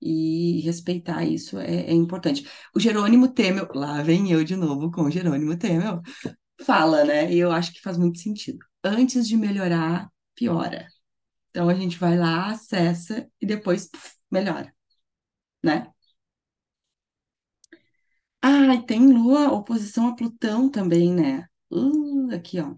e 0.00 0.60
respeitar 0.62 1.24
isso 1.24 1.58
é, 1.58 1.86
é 1.86 1.92
importante. 1.92 2.48
O 2.74 2.80
Jerônimo 2.80 3.28
Temel, 3.28 3.68
lá 3.74 4.02
vem 4.02 4.30
eu 4.32 4.44
de 4.44 4.56
novo 4.56 4.90
com 4.90 5.02
o 5.02 5.10
Jerônimo 5.10 5.58
Temel, 5.58 6.02
fala, 6.62 7.04
né, 7.04 7.32
e 7.32 7.38
eu 7.38 7.52
acho 7.52 7.72
que 7.72 7.80
faz 7.82 7.98
muito 7.98 8.18
sentido. 8.20 8.58
Antes 8.84 9.26
de 9.28 9.36
melhorar, 9.36 10.08
piora. 10.34 10.86
Então 11.50 11.68
a 11.68 11.74
gente 11.74 11.98
vai 11.98 12.16
lá, 12.18 12.48
acessa 12.52 13.28
e 13.40 13.46
depois 13.46 13.88
puf, 13.88 14.12
melhora, 14.30 14.72
né? 15.66 15.92
Ah, 18.42 18.74
e 18.74 18.86
tem 18.86 19.12
Lua 19.12 19.52
oposição 19.52 20.08
a 20.08 20.16
Plutão 20.16 20.70
também, 20.70 21.12
né? 21.12 21.46
Uh, 21.70 22.30
aqui, 22.34 22.60
ó. 22.60 22.74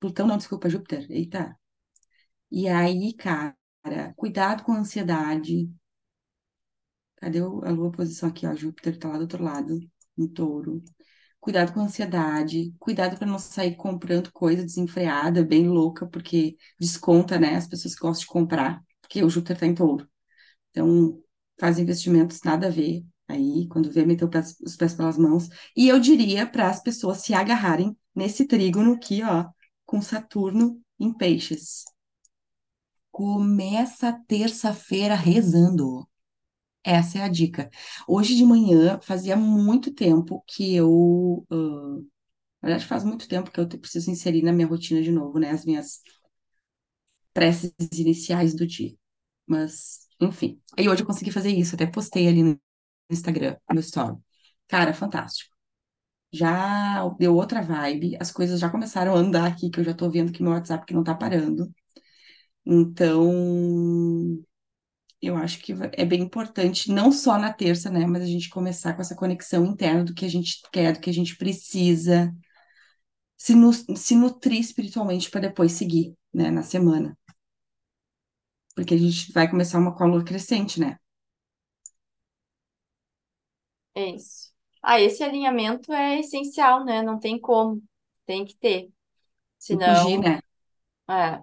Plutão, 0.00 0.26
não, 0.26 0.38
desculpa, 0.38 0.70
Júpiter. 0.70 1.06
Eita. 1.10 1.56
E 2.50 2.68
aí, 2.68 3.14
cara, 3.14 3.56
cuidado 4.16 4.64
com 4.64 4.72
a 4.72 4.78
ansiedade. 4.80 5.70
Cadê 7.16 7.40
o- 7.42 7.64
a 7.64 7.70
lua 7.70 7.90
posição 7.92 8.28
aqui, 8.28 8.46
ó? 8.46 8.54
Júpiter 8.54 8.98
tá 8.98 9.08
lá 9.08 9.16
do 9.16 9.22
outro 9.22 9.42
lado, 9.42 9.78
em 10.16 10.26
touro. 10.28 10.82
Cuidado 11.40 11.72
com 11.72 11.80
a 11.80 11.84
ansiedade. 11.84 12.74
Cuidado 12.78 13.16
para 13.18 13.26
não 13.26 13.38
sair 13.38 13.76
comprando 13.76 14.32
coisa 14.32 14.64
desenfreada, 14.64 15.44
bem 15.44 15.68
louca, 15.68 16.06
porque 16.08 16.56
desconta, 16.80 17.38
né? 17.38 17.56
As 17.56 17.66
pessoas 17.68 17.94
gostam 17.94 18.22
de 18.22 18.26
comprar, 18.28 18.82
porque 19.00 19.22
o 19.24 19.30
Júpiter 19.30 19.58
tá 19.58 19.66
em 19.66 19.74
touro. 19.74 20.08
Então, 20.70 21.22
faz 21.58 21.78
investimentos 21.78 22.40
nada 22.44 22.68
a 22.68 22.70
ver. 22.70 23.04
Aí, 23.28 23.66
quando 23.68 23.90
vê, 23.92 24.04
meteu 24.06 24.28
os 24.64 24.76
pés 24.76 24.94
pelas 24.94 25.18
mãos. 25.18 25.48
E 25.76 25.88
eu 25.88 26.00
diria 26.00 26.46
para 26.46 26.68
as 26.70 26.82
pessoas 26.82 27.18
se 27.18 27.34
agarrarem 27.34 27.96
nesse 28.14 28.46
trígono 28.46 28.94
aqui, 28.94 29.22
ó, 29.22 29.46
com 29.84 30.00
Saturno 30.00 30.80
em 30.98 31.12
peixes. 31.12 31.84
Começa 33.10 34.12
terça-feira 34.28 35.14
rezando. 35.14 36.06
Essa 36.84 37.18
é 37.20 37.22
a 37.22 37.28
dica. 37.28 37.70
Hoje 38.08 38.36
de 38.36 38.44
manhã, 38.44 39.00
fazia 39.02 39.36
muito 39.36 39.92
tempo 39.94 40.44
que 40.46 40.74
eu. 40.76 41.46
ah, 41.50 42.00
na 42.62 42.68
verdade, 42.70 42.86
faz 42.86 43.04
muito 43.04 43.28
tempo 43.28 43.50
que 43.52 43.60
eu 43.60 43.68
preciso 43.68 44.10
inserir 44.10 44.42
na 44.42 44.52
minha 44.52 44.66
rotina 44.68 45.02
de 45.02 45.12
novo, 45.12 45.38
né? 45.38 45.50
As 45.50 45.64
minhas 45.64 46.00
preces 47.32 47.72
iniciais 47.98 48.54
do 48.54 48.66
dia. 48.66 48.94
Mas, 49.46 50.07
enfim. 50.20 50.60
Aí 50.78 50.88
hoje 50.88 51.02
eu 51.02 51.06
consegui 51.06 51.30
fazer 51.32 51.50
isso, 51.50 51.74
até 51.74 51.86
postei 51.86 52.28
ali 52.28 52.42
no 52.42 52.60
Instagram, 53.10 53.56
no 53.72 53.80
story. 53.80 54.16
Cara, 54.68 54.94
fantástico. 54.94 55.54
Já 56.32 57.08
deu 57.18 57.36
outra 57.36 57.62
vibe, 57.62 58.16
as 58.20 58.32
coisas 58.32 58.60
já 58.60 58.70
começaram 58.70 59.14
a 59.14 59.18
andar 59.18 59.46
aqui, 59.46 59.70
que 59.70 59.80
eu 59.80 59.84
já 59.84 59.94
tô 59.94 60.10
vendo 60.10 60.32
que 60.32 60.42
meu 60.42 60.52
WhatsApp 60.52 60.86
que 60.86 60.94
não 60.94 61.04
tá 61.04 61.14
parando. 61.14 61.72
Então, 62.66 64.42
Eu 65.22 65.36
acho 65.36 65.60
que 65.60 65.72
é 65.94 66.04
bem 66.04 66.20
importante, 66.22 66.92
não 66.92 67.10
só 67.12 67.38
na 67.38 67.52
terça, 67.52 67.90
né, 67.90 68.06
mas 68.06 68.22
a 68.22 68.26
gente 68.26 68.48
começar 68.50 68.94
com 68.94 69.02
essa 69.02 69.16
conexão 69.16 69.66
interna 69.66 70.04
do 70.04 70.14
que 70.14 70.24
a 70.24 70.28
gente 70.30 70.60
quer, 70.72 70.92
do 70.94 71.00
que 71.00 71.10
a 71.10 71.12
gente 71.14 71.36
precisa, 71.36 72.32
se, 73.36 73.54
nu 73.54 73.72
se 73.72 74.14
nutrir 74.16 74.60
espiritualmente 74.60 75.30
para 75.30 75.42
depois 75.48 75.72
seguir, 75.72 76.14
né, 76.32 76.50
na 76.50 76.62
semana. 76.62 77.16
Porque 78.78 78.94
a 78.94 78.98
gente 78.98 79.32
vai 79.32 79.50
começar 79.50 79.78
uma 79.80 79.92
coluna 79.96 80.24
crescente, 80.24 80.78
né? 80.78 80.96
É 83.94 84.10
isso. 84.14 84.52
Ah, 84.82 85.00
esse 85.00 85.22
alinhamento 85.24 85.92
é 85.92 86.20
essencial, 86.20 86.84
né? 86.84 87.02
Não 87.02 87.18
tem 87.18 87.38
como. 87.40 87.82
Tem 88.26 88.44
que 88.44 88.56
ter. 88.56 88.90
Não 89.70 89.78
fugir, 89.80 90.18
Senão, 90.18 90.20
né? 90.20 90.40
é, 91.10 91.42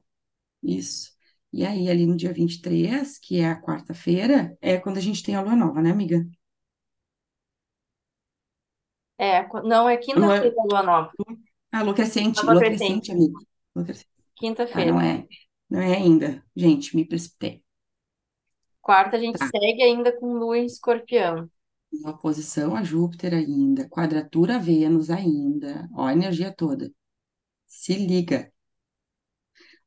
Isso. 0.64 1.12
E 1.54 1.66
aí, 1.66 1.90
ali 1.90 2.06
no 2.06 2.18
dia 2.18 2.34
23, 2.34 3.18
que 3.20 3.40
é 3.40 3.48
a 3.50 3.62
quarta-feira, 3.62 4.58
é 4.62 4.78
quando 4.78 4.98
a 4.98 5.02
gente 5.02 5.24
tem 5.24 5.36
a 5.36 5.42
lua 5.42 5.56
nova, 5.56 5.82
né, 5.82 5.92
amiga? 5.92 6.26
é, 9.18 9.48
não 9.64 9.90
é 9.90 9.98
quinta-feira 9.98 10.56
a 10.60 10.64
lua 10.66 10.84
nova. 10.84 11.12
ah, 11.72 11.84
lua 11.84 11.94
crescente, 11.94 12.46
lua 12.46 12.64
crescente. 12.64 13.12
Tá, 14.70 14.84
quinta-feira. 14.84 14.86
não 14.86 15.00
é, 15.02 15.28
não 15.70 15.80
é 15.82 15.96
ainda. 15.98 16.44
Gente, 16.56 16.96
me 16.96 17.06
precipitei. 17.08 17.64
Quarta 18.82 19.18
a 19.18 19.20
gente 19.20 19.38
Tá. 19.38 19.46
segue 19.52 19.84
ainda 19.84 20.18
com 20.18 20.32
lua 20.34 20.58
em 20.58 20.66
escorpião. 20.66 21.50
Uma 21.92 22.12
oposição 22.12 22.76
a 22.76 22.84
Júpiter 22.84 23.34
ainda, 23.34 23.88
quadratura 23.90 24.56
a 24.56 24.60
Vênus 24.60 25.10
ainda, 25.10 25.90
ó 25.96 26.06
a 26.06 26.14
energia 26.14 26.54
toda. 26.54 26.94
Se 27.68 27.96
liga. 27.96 28.52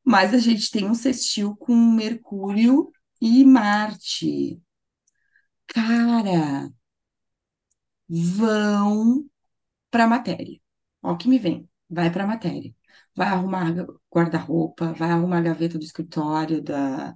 Mas 0.04 0.32
a 0.34 0.38
gente 0.38 0.70
tem 0.70 0.86
um 0.88 0.94
sextil 0.94 1.56
com 1.56 1.74
Mercúrio 1.74 2.90
e 3.20 3.44
Marte. 3.44 4.60
Cara, 5.66 6.68
vão 8.08 9.28
para 9.90 10.04
a 10.04 10.08
matéria. 10.08 10.60
Ó 11.02 11.12
o 11.14 11.18
que 11.18 11.28
me 11.28 11.38
vem. 11.40 11.68
Vai 11.90 12.12
para 12.12 12.24
a 12.24 12.26
matéria. 12.26 12.74
Vai 13.18 13.28
arrumar 13.28 13.74
guarda-roupa, 14.14 14.94
vai 14.94 15.10
arrumar 15.12 15.38
a 15.40 15.42
gaveta 15.42 15.78
do 15.78 15.84
escritório, 15.84 16.62
da, 16.62 17.14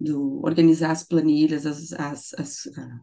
do, 0.00 0.40
organizar 0.44 0.92
as 0.92 1.04
planilhas, 1.04 1.66
as, 1.66 1.92
as, 1.94 2.34
as- 2.34 2.66
a 2.78 3.00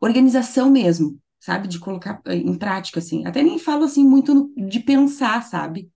organização 0.00 0.70
mesmo, 0.70 1.20
sabe? 1.40 1.68
De 1.68 1.78
colocar 1.80 2.22
eh, 2.26 2.36
em 2.36 2.58
prática, 2.58 3.00
assim. 3.00 3.26
Até 3.26 3.42
nem 3.42 3.58
falo 3.58 3.84
assim 3.84 4.04
muito 4.06 4.34
no- 4.34 4.54
de 4.68 4.80
pensar, 4.80 5.42
sabe? 5.44 5.90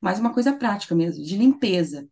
Mas 0.00 0.20
uma 0.20 0.32
coisa 0.34 0.52
prática 0.54 0.94
mesmo, 0.94 1.24
de 1.24 1.36
limpeza. 1.38 2.08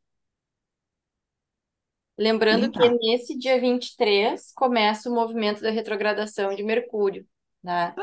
Lembrando 2.18 2.70
que 2.70 2.88
nesse 2.88 3.36
dia 3.38 3.58
23 3.60 4.52
começa 4.54 5.08
o 5.10 5.14
movimento 5.14 5.62
da 5.62 5.70
retrogradação 5.70 6.54
de 6.54 6.62
Mercúrio, 6.62 7.26
né? 7.62 7.98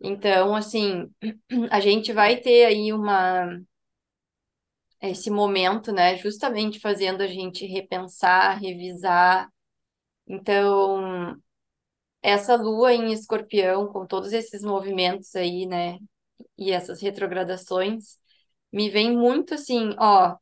Então, 0.00 0.54
assim, 0.54 1.10
a 1.70 1.80
gente 1.80 2.12
vai 2.12 2.36
ter 2.40 2.64
aí 2.66 2.92
uma 2.92 3.60
esse 5.00 5.30
momento, 5.30 5.92
né, 5.92 6.16
justamente 6.18 6.80
fazendo 6.80 7.22
a 7.22 7.26
gente 7.26 7.66
repensar, 7.66 8.58
revisar. 8.60 9.48
Então, 10.26 11.36
essa 12.22 12.56
lua 12.56 12.92
em 12.94 13.12
Escorpião, 13.12 13.88
com 13.88 14.06
todos 14.06 14.32
esses 14.32 14.62
movimentos 14.62 15.34
aí, 15.36 15.66
né, 15.66 15.98
e 16.58 16.72
essas 16.72 17.00
retrogradações, 17.02 18.18
me 18.72 18.90
vem 18.90 19.16
muito 19.16 19.54
assim, 19.54 19.94
ó, 19.98 20.36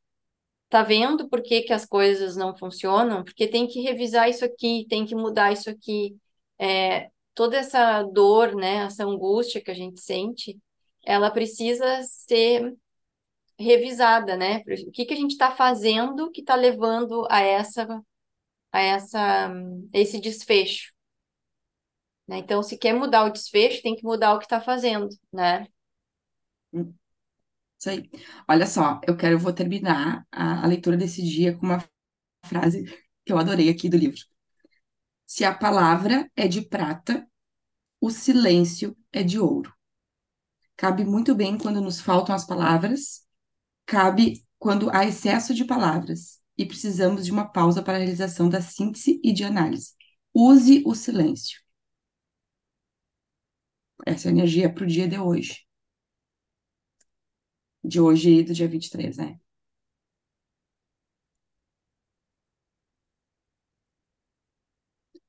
tá 0.68 0.82
vendo 0.82 1.28
por 1.28 1.42
que 1.42 1.62
que 1.62 1.72
as 1.72 1.86
coisas 1.86 2.36
não 2.36 2.56
funcionam? 2.56 3.24
Porque 3.24 3.48
tem 3.48 3.66
que 3.66 3.80
revisar 3.80 4.28
isso 4.28 4.44
aqui, 4.44 4.86
tem 4.88 5.06
que 5.06 5.14
mudar 5.14 5.52
isso 5.52 5.70
aqui. 5.70 6.16
É, 6.58 7.10
toda 7.34 7.56
essa 7.56 8.02
dor, 8.02 8.54
né, 8.56 8.84
essa 8.86 9.04
angústia 9.04 9.62
que 9.62 9.70
a 9.70 9.74
gente 9.74 10.00
sente, 10.00 10.58
ela 11.04 11.30
precisa 11.30 12.02
ser 12.02 12.74
revisada, 13.58 14.36
né? 14.36 14.62
O 14.86 14.90
que 14.92 15.04
que 15.04 15.14
a 15.14 15.16
gente 15.16 15.32
está 15.32 15.50
fazendo 15.54 16.30
que 16.30 16.40
está 16.40 16.54
levando 16.54 17.26
a 17.30 17.40
essa 17.40 17.86
a 18.72 18.80
essa, 18.80 19.50
esse 19.92 20.20
desfecho. 20.20 20.92
Né? 22.26 22.38
Então, 22.38 22.62
se 22.62 22.76
quer 22.76 22.94
mudar 22.94 23.24
o 23.24 23.30
desfecho, 23.30 23.82
tem 23.82 23.96
que 23.96 24.04
mudar 24.04 24.34
o 24.34 24.38
que 24.38 24.44
está 24.44 24.60
fazendo, 24.60 25.08
né? 25.32 25.66
Isso 26.72 27.90
aí. 27.90 28.10
Olha 28.48 28.66
só, 28.66 29.00
eu 29.06 29.16
quero, 29.16 29.34
eu 29.34 29.38
vou 29.38 29.52
terminar 29.52 30.26
a, 30.30 30.64
a 30.64 30.66
leitura 30.66 30.96
desse 30.96 31.22
dia 31.22 31.56
com 31.56 31.64
uma 31.64 31.84
frase 32.44 32.84
que 33.24 33.32
eu 33.32 33.38
adorei 33.38 33.68
aqui 33.70 33.88
do 33.88 33.96
livro. 33.96 34.20
Se 35.24 35.44
a 35.44 35.54
palavra 35.54 36.30
é 36.34 36.48
de 36.48 36.62
prata, 36.62 37.26
o 38.00 38.10
silêncio 38.10 38.96
é 39.12 39.22
de 39.22 39.38
ouro. 39.38 39.72
Cabe 40.76 41.04
muito 41.04 41.34
bem 41.34 41.58
quando 41.58 41.80
nos 41.80 42.00
faltam 42.00 42.34
as 42.34 42.46
palavras, 42.46 43.26
cabe 43.88 44.44
quando 44.58 44.90
há 44.94 45.04
excesso 45.06 45.54
de 45.54 45.64
palavras 45.66 46.40
e 46.58 46.66
precisamos 46.66 47.26
de 47.26 47.32
uma 47.32 47.46
pausa 47.52 47.82
para 47.82 47.94
a 47.96 47.98
realização 47.98 48.48
da 48.50 48.62
síntese 48.62 49.20
e 49.24 49.32
de 49.32 49.44
análise. 49.44 49.94
Use 50.34 50.84
o 50.86 50.94
silêncio. 50.94 51.60
Essa 54.04 54.26
é 54.28 54.32
energia 54.32 54.68
para 54.74 54.82
o 54.82 54.86
dia 54.88 55.06
de 55.06 55.16
hoje. 55.20 55.64
De 57.82 58.00
hoje, 58.00 58.44
do 58.44 58.54
dia 58.54 58.68
23, 58.68 59.16
né? 59.16 59.40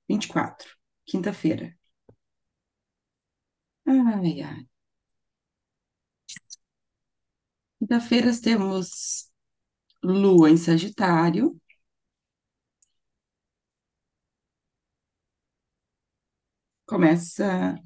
Vinte 0.09 0.25
e 0.25 0.27
quatro, 0.27 0.75
quinta-feira. 1.05 1.73
Ai, 3.85 4.41
ai. 4.41 4.59
Quinta-feira 7.89 8.31
temos 8.39 9.29
Lua 10.03 10.49
em 10.51 10.57
Sagitário. 10.57 11.59
Começa. 16.85 17.79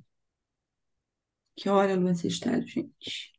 Que 1.56 1.68
hora 1.70 1.96
Lua 1.96 2.12
em 2.12 2.16
Sagitário, 2.16 2.68
gente? 2.68 3.34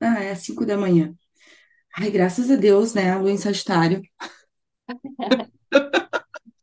Ah, 0.00 0.22
é 0.22 0.30
às 0.32 0.40
5 0.40 0.64
da 0.66 0.76
manhã. 0.76 1.14
Ai, 1.98 2.10
graças 2.10 2.50
a 2.50 2.56
Deus, 2.56 2.94
né? 2.94 3.12
A 3.12 3.18
Lua 3.18 3.32
em 3.32 3.38
Sagitário. 3.38 4.02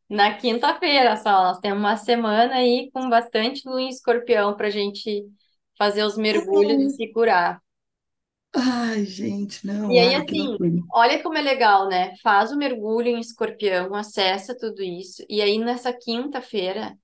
Na 0.10 0.38
quinta-feira 0.38 1.18
só, 1.18 1.32
nós 1.32 1.60
temos 1.60 1.80
uma 1.80 1.98
semana 1.98 2.56
aí 2.56 2.90
com 2.94 3.10
bastante 3.10 3.68
lua 3.68 3.82
em 3.82 3.90
escorpião 3.90 4.56
para 4.56 4.68
a 4.68 4.70
gente 4.70 5.26
fazer 5.78 6.04
os 6.04 6.18
mergulhos 6.18 6.82
e 6.82 6.90
se 6.90 7.12
curar. 7.14 7.62
Ai, 8.54 9.06
gente, 9.06 9.66
não, 9.66 9.90
E 9.90 10.00
aí, 10.00 10.14
ai, 10.14 10.22
que 10.24 10.34
assim, 10.34 10.36
loucura. 10.36 10.72
olha 10.92 11.22
como 11.22 11.38
é 11.38 11.42
legal, 11.42 11.88
né? 11.90 12.16
Faz 12.24 12.52
o 12.52 12.58
mergulho 12.58 13.08
em 13.10 13.20
escorpião, 13.20 13.94
acessa 13.96 14.58
tudo 14.58 14.82
isso, 14.84 15.24
e 15.30 15.42
aí 15.42 15.58
nessa 15.60 15.94
quinta-feira, 15.94 16.98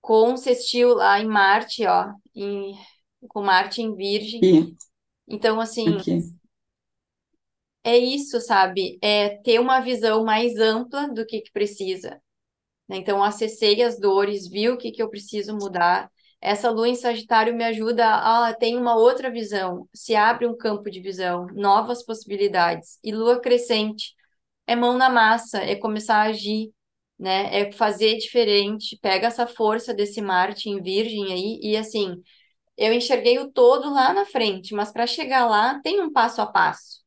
com 0.00 0.32
o 0.34 0.36
sextil 0.36 0.94
lá 0.94 1.20
em 1.20 1.26
Marte, 1.26 1.86
ó, 1.86 2.12
em- 2.34 2.74
com 3.28 3.42
Marte 3.42 3.82
em 3.82 3.94
Virgem. 3.94 4.50
E 4.50 4.76
Então, 5.28 5.60
assim, 5.60 5.98
aqui, 5.98 6.34
é 7.84 7.96
isso, 7.96 8.40
sabe? 8.40 8.98
É 9.02 9.38
ter 9.42 9.60
uma 9.60 9.80
visão 9.80 10.24
mais 10.24 10.56
ampla 10.58 11.08
do 11.08 11.24
que 11.26 11.40
que 11.40 11.52
precisa. 11.52 12.20
né? 12.88 12.96
Então, 12.98 13.22
acessei 13.24 13.82
as 13.82 13.98
dores, 14.00 14.48
vi 14.48 14.68
o 14.70 14.78
que 14.78 14.92
que 14.92 15.02
eu 15.02 15.10
preciso 15.10 15.54
mudar. 15.56 16.10
Essa 16.40 16.70
lua 16.70 16.88
em 16.88 16.94
Sagitário 16.94 17.54
me 17.54 17.64
ajuda 17.64 18.06
a, 18.06 18.48
ah, 18.48 18.54
tem 18.54 18.76
uma 18.76 18.96
outra 18.96 19.30
visão, 19.30 19.88
se 19.94 20.14
abre 20.14 20.46
um 20.46 20.56
campo 20.56 20.90
de 20.90 21.00
visão, 21.00 21.46
novas 21.54 22.04
possibilidades. 22.04 22.98
E 23.02 23.12
lua 23.12 23.40
crescente 23.40 24.14
é 24.66 24.76
mão 24.76 24.96
na 24.96 25.10
massa, 25.10 25.58
é 25.58 25.76
começar 25.76 26.18
a 26.18 26.22
agir, 26.30 26.72
né? 27.18 27.60
É 27.60 27.72
fazer 27.72 28.16
diferente. 28.18 28.98
Pega 29.02 29.28
essa 29.28 29.46
força 29.46 29.94
desse 29.94 30.20
Marte 30.20 30.68
em 30.70 30.82
Virgem 30.82 31.32
aí 31.32 31.60
e 31.62 31.76
assim, 31.76 32.22
eu 32.76 32.92
enxerguei 32.92 33.38
o 33.38 33.50
todo 33.52 33.92
lá 33.92 34.12
na 34.14 34.26
frente, 34.26 34.74
mas 34.74 34.92
para 34.92 35.06
chegar 35.06 35.46
lá 35.48 35.80
tem 35.82 36.00
um 36.02 36.12
passo 36.12 36.42
a 36.42 36.46
passo, 36.46 37.04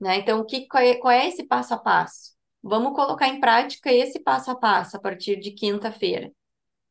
né? 0.00 0.18
Então, 0.18 0.40
o 0.40 0.44
que, 0.44 0.66
qual 0.68 0.82
é, 0.82 0.94
qual 0.96 1.12
é 1.12 1.28
esse 1.28 1.46
passo 1.46 1.74
a 1.74 1.78
passo? 1.78 2.34
Vamos 2.62 2.94
colocar 2.94 3.28
em 3.28 3.40
prática 3.40 3.92
esse 3.92 4.20
passo 4.20 4.50
a 4.50 4.56
passo 4.56 4.96
a 4.96 5.00
partir 5.00 5.36
de 5.38 5.52
quinta-feira, 5.52 6.32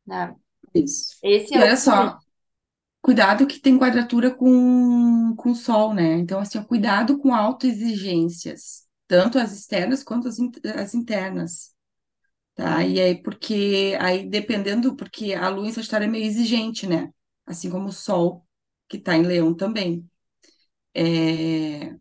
né? 0.06 0.36
isso. 0.74 1.16
Esse 1.22 1.54
E 1.54 1.58
é 1.58 1.66
o 1.66 1.70
olha 1.70 1.78
só, 1.78 2.20
cuidado 3.02 3.48
que 3.48 3.60
tem 3.60 3.78
quadratura 3.80 4.34
com, 4.36 5.36
com 5.38 5.52
o 5.52 5.56
Sol, 5.56 5.94
né? 5.94 6.14
Então, 6.16 6.40
assim, 6.40 6.60
ó, 6.60 6.64
cuidado 6.66 7.20
com 7.20 7.34
autoexigências, 7.36 8.88
tanto 9.08 9.40
as 9.40 9.54
externas 9.54 10.04
quanto 10.04 10.28
as, 10.28 10.40
in- 10.40 10.52
as 10.76 10.94
internas, 10.96 11.76
tá? 12.56 12.86
E 12.86 13.02
aí, 13.02 13.22
porque, 13.24 13.98
aí 14.02 14.30
dependendo, 14.30 14.96
porque 14.96 15.34
a 15.34 15.50
Lua 15.50 15.68
em 15.68 15.74
Sagitário 15.74 16.06
é 16.06 16.10
meio 16.10 16.26
exigente, 16.26 16.88
né? 16.88 17.12
Assim 17.46 17.70
como 17.72 17.88
o 17.90 17.94
Sol, 17.94 18.48
que 18.90 19.00
tá 19.00 19.16
em 19.18 19.24
Leão 19.24 19.56
também. 19.56 20.10
É, 20.94 21.96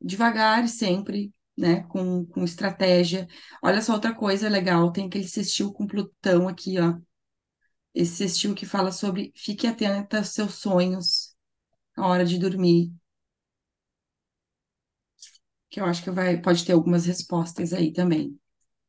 devagar 0.00 0.64
e 0.64 0.68
sempre, 0.68 1.32
né? 1.56 1.82
Com, 1.84 2.26
com 2.26 2.44
estratégia. 2.44 3.28
Olha 3.62 3.82
só 3.82 3.94
outra 3.94 4.14
coisa 4.14 4.48
legal, 4.48 4.92
tem 4.92 5.06
aquele 5.06 5.28
sextil 5.28 5.72
com 5.72 5.86
Plutão 5.86 6.48
aqui, 6.48 6.78
ó. 6.80 6.98
Esse 7.96 8.16
sextil 8.18 8.54
que 8.56 8.66
fala 8.66 8.92
sobre 8.92 9.32
fique 9.36 9.66
atenta 9.68 10.18
aos 10.20 10.30
seus 10.30 10.56
sonhos 10.56 11.36
na 11.96 12.06
hora 12.08 12.24
de 12.26 12.38
dormir, 12.38 12.92
que 15.70 15.80
eu 15.80 15.84
acho 15.84 16.02
que 16.02 16.10
vai, 16.10 16.40
pode 16.40 16.64
ter 16.64 16.72
algumas 16.72 17.06
respostas 17.06 17.72
aí 17.72 17.92
também, 17.92 18.38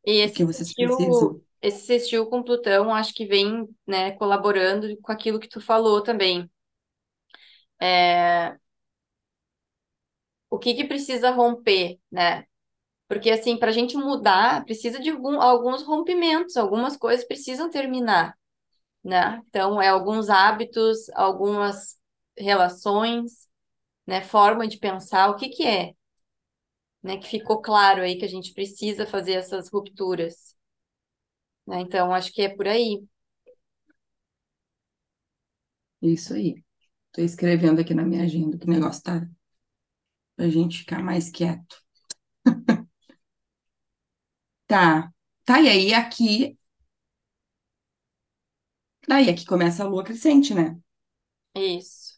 E 0.06 0.22
do 0.24 0.32
que 0.32 0.44
esse 0.44 0.46
vocês 0.46 0.74
sextil, 0.76 0.76
precisam. 0.76 1.42
esse 1.62 1.86
sextil 1.86 2.26
com 2.28 2.42
Plutão, 2.44 2.94
acho 2.94 3.14
que 3.14 3.26
vem, 3.26 3.68
né, 3.86 4.12
colaborando 4.14 4.96
com 5.02 5.12
aquilo 5.12 5.40
que 5.40 5.50
tu 5.50 5.60
falou 5.62 6.02
também. 6.04 6.50
É, 7.80 8.58
o 10.50 10.58
que 10.60 10.74
que 10.76 10.86
precisa 10.86 11.32
romper, 11.32 12.00
né? 12.12 12.46
Porque, 13.08 13.32
assim, 13.32 13.58
para 13.58 13.70
a 13.72 13.74
gente 13.74 13.98
mudar, 13.98 14.66
precisa 14.66 15.00
de 15.00 15.10
algum- 15.12 15.42
alguns 15.42 15.84
rompimentos, 15.84 16.58
algumas 16.58 16.98
coisas 16.98 17.28
precisam 17.28 17.70
terminar, 17.70 18.36
né? 19.08 19.42
Então, 19.50 19.82
é 19.82 19.90
alguns 19.90 20.30
hábitos, 20.30 21.10
algumas 21.16 21.98
relações, 22.38 23.48
né? 24.08 24.22
Forma 24.22 24.68
de 24.68 24.78
pensar, 24.80 25.30
o 25.32 25.38
que 25.38 25.50
que 25.50 25.64
é, 25.66 25.94
né? 27.04 27.18
Que 27.18 27.28
ficou 27.28 27.60
claro 27.62 28.02
aí 28.04 28.18
que 28.20 28.26
a 28.26 28.28
gente 28.30 28.54
precisa 28.54 29.06
fazer 29.08 29.34
essas 29.34 29.70
rupturas, 29.72 30.56
né? 31.68 31.82
Então, 31.82 32.14
acho 32.14 32.32
que 32.34 32.42
é 32.42 32.50
por 32.56 32.68
aí. 32.68 33.04
Isso 36.02 36.34
aí. 36.34 36.64
Estou 37.08 37.24
escrevendo 37.26 37.82
aqui 37.82 37.94
na 37.96 38.04
minha 38.06 38.24
agenda 38.24 38.58
que 38.60 38.68
negócio 38.70 39.04
tá 39.04 39.28
pra 40.36 40.50
gente 40.50 40.80
ficar 40.80 41.04
mais 41.04 41.30
quieto. 41.30 41.78
Tá. 44.68 45.12
Tá, 45.46 45.62
e 45.62 45.70
aí 45.70 45.94
aqui, 45.94 46.58
daí 49.08 49.30
aqui 49.30 49.46
começa 49.46 49.84
a 49.84 49.88
lua 49.88 50.04
crescente, 50.04 50.54
né? 50.54 50.78
Isso. 51.56 52.18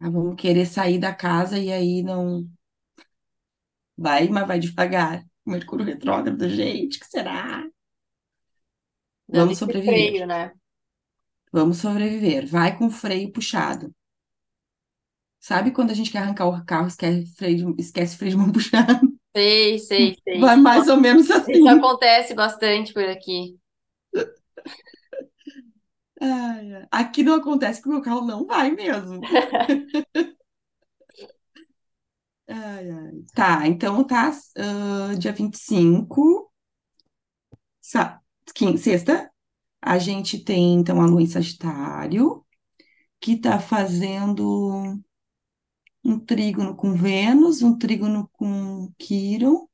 Ah, 0.00 0.08
vamos 0.10 0.36
querer 0.40 0.64
sair 0.66 0.98
da 0.98 1.14
casa 1.14 1.58
e 1.58 1.70
aí 1.72 2.02
não 2.02 2.48
vai, 3.96 4.28
mas 4.28 4.46
vai 4.46 4.58
devagar. 4.58 5.24
Mercúrio 5.46 5.84
retrógrado, 5.86 6.48
gente, 6.48 6.98
que 6.98 7.06
será? 7.06 7.62
Dando 9.28 9.52
Vamos 9.52 9.58
esse 9.58 9.72
sobreviver. 9.72 9.84
freio, 9.84 10.26
né? 10.26 10.52
Vamos 11.52 11.78
sobreviver. 11.78 12.46
Vai 12.46 12.78
com 12.78 12.86
o 12.86 12.90
freio 12.90 13.32
puxado. 13.32 13.92
Sabe 15.40 15.70
quando 15.72 15.90
a 15.90 15.94
gente 15.94 16.10
quer 16.10 16.18
arrancar 16.18 16.46
o 16.46 16.64
carro, 16.64 16.88
esquece 16.88 17.26
freio, 17.36 17.74
de- 17.74 17.82
esquece 17.82 18.16
freio 18.16 18.32
de 18.32 18.36
mão 18.38 18.52
puxado? 18.52 19.16
Sei, 19.34 19.78
sei, 19.78 20.14
sei. 20.24 20.42
Vai 20.42 20.56
Isso, 20.56 20.56
mais 20.56 20.88
ou 20.88 20.96
menos 21.00 21.30
isso 21.46 21.68
assim. 21.68 21.68
acontece 21.68 22.34
bastante 22.34 22.92
por 22.94 23.04
aqui. 23.04 23.58
Ai. 26.20 26.86
Aqui 26.90 27.22
não 27.22 27.34
acontece 27.34 27.80
que 27.82 27.88
o 27.88 27.92
meu 27.92 28.02
carro 28.02 28.26
não 28.26 28.46
vai 28.46 28.70
mesmo. 28.70 29.20
Ai, 32.48 32.90
ai. 32.90 33.24
Tá, 33.34 33.66
então 33.66 34.04
tá, 34.06 34.30
ah, 34.56 35.14
dia 35.18 35.32
25, 35.32 36.50
sa- 37.80 38.20
quin- 38.54 38.76
sexta, 38.76 39.30
a 39.82 39.98
gente 39.98 40.38
tem 40.44 40.74
então 40.76 41.00
a 41.02 41.06
lua 41.06 41.22
em 41.22 41.26
Sagitário, 41.26 42.44
que 43.20 43.36
tá 43.38 43.60
fazendo 43.60 44.98
um 46.02 46.18
trígono 46.18 46.74
com 46.74 46.94
Vênus, 46.94 47.60
um 47.62 47.76
trígono 47.78 48.28
com 48.32 48.90
Quirón, 48.98 49.66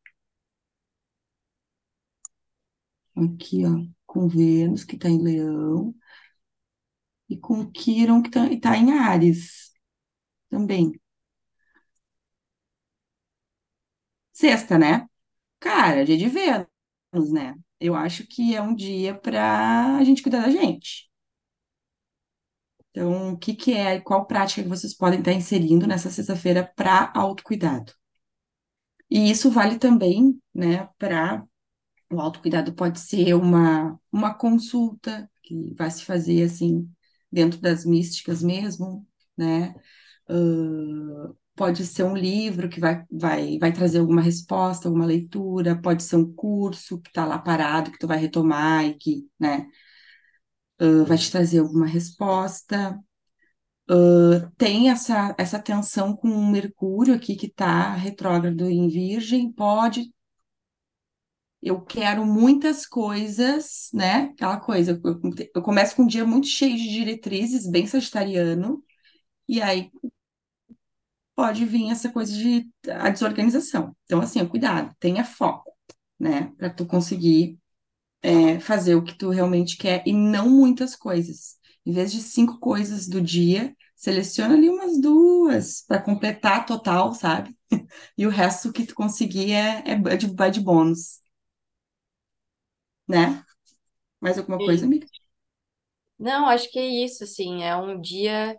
aqui 3.16 3.64
ó, 3.66 3.72
com 4.12 4.28
Vênus, 4.28 4.84
que 4.84 4.98
tá 4.98 5.08
em 5.08 5.22
Leão, 5.22 5.94
e 7.28 7.36
com 7.38 7.68
Quirón, 7.70 8.22
que 8.22 8.30
tá, 8.30 8.46
e 8.46 8.60
tá 8.60 8.76
em 8.76 8.92
Áries 8.92 9.72
também. 10.50 10.92
sexta, 14.32 14.78
né? 14.78 15.06
Cara, 15.60 16.04
dia 16.04 16.16
de 16.18 16.28
Vênus, 16.28 17.32
né? 17.32 17.54
Eu 17.80 17.94
acho 17.94 18.26
que 18.28 18.54
é 18.56 18.62
um 18.62 18.74
dia 18.74 19.14
para 19.18 19.96
a 19.98 20.04
gente 20.04 20.22
cuidar 20.22 20.42
da 20.42 20.50
gente. 20.50 21.10
Então, 22.90 23.32
o 23.34 23.38
que 23.38 23.54
que 23.54 23.72
é, 23.74 24.00
qual 24.00 24.26
prática 24.26 24.62
que 24.62 24.68
vocês 24.68 24.94
podem 24.96 25.18
estar 25.20 25.32
inserindo 25.32 25.86
nessa 25.86 26.10
sexta-feira 26.10 26.70
para 26.76 27.10
autocuidado? 27.14 27.92
E 29.10 29.30
isso 29.30 29.50
vale 29.50 29.78
também, 29.78 30.40
né, 30.54 30.88
para 30.98 31.44
o 32.12 32.20
autocuidado 32.20 32.74
pode 32.74 33.00
ser 33.00 33.34
uma, 33.34 33.98
uma 34.12 34.34
consulta 34.34 35.30
que 35.42 35.74
vai 35.74 35.90
se 35.90 36.04
fazer 36.04 36.44
assim 36.44 36.88
dentro 37.30 37.60
das 37.60 37.84
místicas 37.84 38.42
mesmo, 38.42 39.06
né? 39.36 39.74
Ahn, 40.28 41.34
pode 41.54 41.86
ser 41.86 42.04
um 42.04 42.16
livro 42.16 42.68
que 42.68 42.80
vai, 42.80 43.04
vai, 43.10 43.58
vai 43.58 43.72
trazer 43.72 43.98
alguma 43.98 44.22
resposta, 44.22 44.88
alguma 44.88 45.06
leitura, 45.06 45.80
pode 45.80 46.02
ser 46.02 46.16
um 46.16 46.32
curso 46.32 47.00
que 47.00 47.10
está 47.10 47.24
lá 47.26 47.38
parado, 47.38 47.90
que 47.92 47.98
tu 47.98 48.06
vai 48.06 48.18
retomar 48.18 48.84
e 48.86 48.94
que, 48.94 49.28
né, 49.38 49.66
ah, 50.78 51.04
vai 51.06 51.16
te 51.18 51.30
trazer 51.30 51.60
alguma 51.60 51.86
resposta. 51.86 52.98
Tem 54.56 54.90
essa, 54.90 55.34
essa 55.38 55.58
tensão 55.58 56.16
com 56.16 56.28
o 56.28 56.50
Mercúrio 56.50 57.14
aqui 57.14 57.36
que 57.36 57.46
está 57.46 57.92
retrógrado 57.94 58.68
em 58.68 58.88
Virgem, 58.88 59.52
pode 59.52 60.12
eu 61.62 61.80
quero 61.82 62.26
muitas 62.26 62.86
coisas, 62.86 63.88
né? 63.94 64.30
Aquela 64.34 64.58
coisa, 64.60 65.00
eu, 65.04 65.20
eu 65.54 65.62
começo 65.62 65.96
com 65.96 66.02
um 66.04 66.06
dia 66.06 66.24
muito 66.26 66.46
cheio 66.48 66.76
de 66.76 66.88
diretrizes, 66.90 67.68
bem 67.70 67.86
sagitariano, 67.86 68.82
e 69.48 69.62
aí 69.62 69.90
pode 71.34 71.64
vir 71.64 71.90
essa 71.90 72.10
coisa 72.10 72.32
de 72.32 72.68
a 72.90 73.10
desorganização. 73.10 73.96
Então, 74.04 74.20
assim, 74.20 74.44
cuidado, 74.46 74.94
tenha 75.00 75.24
foco, 75.24 75.72
né? 76.18 76.52
Para 76.58 76.70
tu 76.70 76.86
conseguir 76.86 77.58
é, 78.22 78.60
fazer 78.60 78.94
o 78.96 79.04
que 79.04 79.16
tu 79.18 79.30
realmente 79.30 79.76
quer 79.76 80.02
e 80.06 80.12
não 80.12 80.50
muitas 80.50 80.96
coisas. 80.96 81.56
Em 81.86 81.92
vez 81.92 82.12
de 82.12 82.22
cinco 82.22 82.58
coisas 82.60 83.08
do 83.08 83.20
dia, 83.22 83.76
seleciona 83.96 84.54
ali 84.54 84.70
umas 84.70 85.00
duas 85.00 85.82
para 85.88 86.02
completar 86.02 86.66
total, 86.66 87.14
sabe? 87.14 87.56
E 88.18 88.26
o 88.26 88.30
resto 88.30 88.72
que 88.72 88.86
tu 88.86 88.94
conseguir 88.94 89.52
é, 89.52 89.82
é 89.86 90.16
de, 90.18 90.28
vai 90.34 90.50
de 90.50 90.60
bônus, 90.60 91.21
né? 93.08 93.44
Mais 94.20 94.38
alguma 94.38 94.62
coisa, 94.62 94.84
Sim. 94.84 94.86
amiga? 94.86 95.08
Não, 96.18 96.46
acho 96.46 96.70
que 96.70 96.78
é 96.78 96.86
isso, 96.86 97.24
assim, 97.24 97.62
é 97.64 97.76
um 97.76 98.00
dia, 98.00 98.58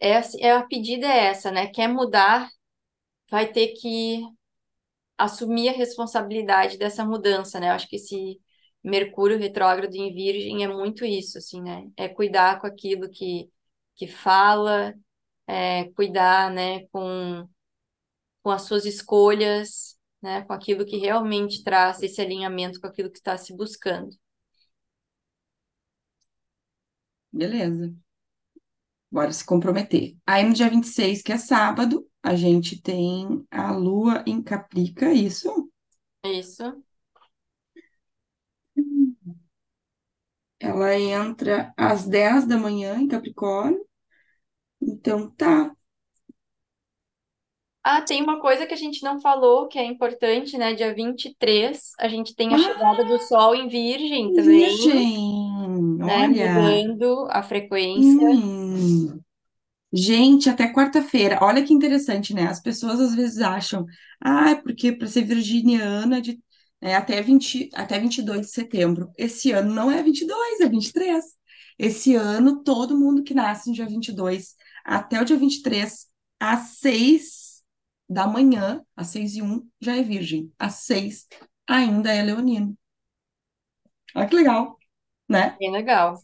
é, 0.00 0.16
assim- 0.16 0.40
é 0.42 0.52
a 0.52 0.62
pedida 0.66 1.06
é 1.06 1.26
essa, 1.26 1.50
né? 1.50 1.66
Quer 1.68 1.88
mudar, 1.88 2.48
vai 3.30 3.52
ter 3.52 3.68
que 3.74 4.22
assumir 5.18 5.68
a 5.70 5.72
responsabilidade 5.72 6.78
dessa 6.78 7.04
mudança, 7.04 7.60
né? 7.60 7.70
Acho 7.70 7.88
que 7.88 7.96
esse 7.96 8.40
Mercúrio 8.84 9.38
retrógrado 9.38 9.94
em 9.94 10.14
Virgem 10.14 10.64
é 10.64 10.68
muito 10.68 11.04
isso, 11.04 11.38
assim, 11.38 11.62
né? 11.62 11.90
É 11.96 12.08
cuidar 12.08 12.60
com 12.60 12.66
aquilo 12.66 13.10
que, 13.10 13.50
que 13.96 14.06
fala, 14.06 14.94
é 15.48 15.86
cuidar, 15.94 16.50
né, 16.52 16.86
com, 16.88 17.48
com 18.42 18.50
as 18.50 18.62
suas 18.64 18.86
escolhas, 18.86 19.97
né? 20.22 20.42
Com 20.42 20.52
aquilo 20.52 20.84
que 20.86 20.96
realmente 20.98 21.62
traz 21.64 22.02
esse 22.02 22.20
alinhamento 22.20 22.80
com 22.80 22.86
aquilo 22.86 23.10
que 23.10 23.18
está 23.18 23.36
se 23.38 23.56
buscando. 23.56 24.10
Beleza. 27.32 27.88
Bora 29.10 29.32
se 29.32 29.44
comprometer. 29.44 30.16
Aí 30.26 30.44
no 30.44 30.54
dia 30.54 30.68
26, 30.70 31.20
que 31.22 31.32
é 31.32 31.36
sábado, 31.38 32.06
a 32.22 32.34
gente 32.34 32.80
tem 32.80 33.46
a 33.50 33.72
Lua 33.72 34.22
em 34.26 34.42
Caprica, 34.42 35.12
isso? 35.12 35.70
É 36.22 36.30
isso. 36.32 36.84
Ela 40.60 40.94
entra 40.96 41.72
às 41.76 42.06
10 42.06 42.46
da 42.46 42.56
manhã 42.56 42.96
em 42.96 43.08
Capricórnio. 43.08 43.84
Então 44.82 45.30
tá. 45.32 45.74
Ah, 47.90 48.02
tem 48.02 48.22
uma 48.22 48.38
coisa 48.38 48.66
que 48.66 48.74
a 48.74 48.76
gente 48.76 49.02
não 49.02 49.18
falou, 49.18 49.66
que 49.66 49.78
é 49.78 49.84
importante, 49.84 50.58
né? 50.58 50.74
Dia 50.74 50.94
23 50.94 51.92
a 51.98 52.06
gente 52.06 52.34
tem 52.34 52.52
a 52.52 52.58
chegada 52.58 53.02
Ah, 53.02 53.06
do 53.06 53.18
Sol 53.18 53.54
em 53.54 53.66
Virgem 53.66 54.34
também, 54.34 54.76
Virgem! 54.76 55.96
né? 55.96 56.28
Olha! 56.28 56.52
Mudando 56.52 57.26
a 57.30 57.42
frequência. 57.42 58.28
Hum. 58.28 59.18
Gente, 59.90 60.50
até 60.50 60.70
quarta-feira. 60.70 61.38
Olha 61.40 61.64
que 61.64 61.72
interessante, 61.72 62.34
né? 62.34 62.46
As 62.46 62.60
pessoas 62.60 63.00
às 63.00 63.14
vezes 63.14 63.40
acham, 63.40 63.86
ah, 64.22 64.50
é 64.50 64.54
porque 64.54 64.92
para 64.92 65.06
ser 65.06 65.22
virginiana 65.22 66.20
de, 66.20 66.38
é 66.82 66.94
até 66.94 67.22
20, 67.22 67.70
até 67.74 67.98
22 67.98 68.42
de 68.42 68.52
setembro. 68.52 69.10
Esse 69.16 69.50
ano 69.52 69.74
não 69.74 69.90
é 69.90 70.02
22, 70.02 70.60
é 70.60 70.68
23. 70.68 71.24
Esse 71.78 72.14
ano, 72.14 72.62
todo 72.62 72.98
mundo 72.98 73.22
que 73.22 73.32
nasce 73.32 73.70
no 73.70 73.74
dia 73.74 73.86
22 73.86 74.54
até 74.84 75.22
o 75.22 75.24
dia 75.24 75.38
23, 75.38 76.06
às 76.38 76.60
6 76.80 77.37
da 78.08 78.26
manhã, 78.26 78.84
às 78.96 79.08
6 79.08 79.34
e 79.36 79.42
um 79.42 79.68
já 79.80 79.96
é 79.96 80.02
virgem. 80.02 80.52
Às 80.58 80.76
6 80.86 81.26
ainda 81.66 82.12
é 82.12 82.22
leonino. 82.22 82.76
Olha 84.14 84.28
que 84.28 84.34
legal, 84.36 84.78
né? 85.28 85.58
Bem 85.58 85.70
legal. 85.72 86.22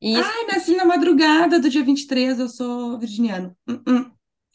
E 0.00 0.18
isso, 0.20 0.32
Ai, 0.32 0.46
nasci 0.46 0.74
na 0.76 0.84
madrugada 0.84 1.58
do 1.60 1.68
dia 1.68 1.84
23, 1.84 2.38
eu 2.38 2.48
sou 2.48 2.98
virginiano. 2.98 3.56
Hum, 3.68 3.82
hum, 3.88 4.12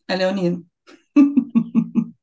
é 0.08 0.16
leonino. 0.16 0.66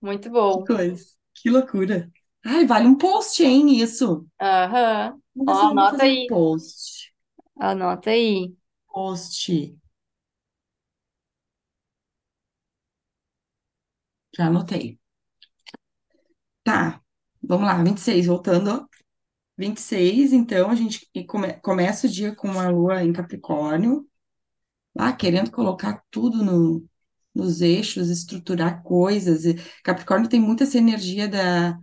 muito 0.00 0.30
Que 0.48 0.58
bom. 0.58 0.64
coisa. 0.64 1.04
Que 1.34 1.50
loucura. 1.50 2.10
Ai, 2.44 2.66
vale 2.66 2.86
um 2.86 2.96
post, 2.96 3.42
hein, 3.42 3.80
isso. 3.80 4.26
Aham. 4.40 5.20
Vamos 5.34 5.60
Ó, 5.62 5.68
anota 5.70 6.04
um 6.04 6.04
aí. 6.04 6.28
post. 6.28 7.12
Anota 7.60 8.10
aí. 8.10 8.56
Post. 8.94 9.48
Já 14.40 14.46
anotei. 14.48 14.98
Tá. 16.64 17.00
Vamos 17.42 17.66
lá, 17.66 17.82
26, 17.82 18.26
voltando. 18.26 18.88
26, 19.58 20.32
então 20.32 20.70
a 20.70 20.74
gente 20.74 21.08
come- 21.28 21.54
começa 21.60 22.06
o 22.06 22.10
dia 22.10 22.34
com 22.34 22.50
a 22.60 22.68
lua 22.70 23.04
em 23.04 23.12
Capricórnio, 23.12 24.08
lá 24.96 25.12
querendo 25.14 25.50
colocar 25.52 26.02
tudo 26.10 26.44
no, 26.44 26.86
nos 27.34 27.60
eixos, 27.62 28.10
estruturar 28.10 28.82
coisas. 28.84 29.44
Capricórnio 29.84 30.28
tem 30.30 30.40
muita 30.40 30.64
essa 30.64 30.78
energia 30.78 31.28
da 31.28 31.78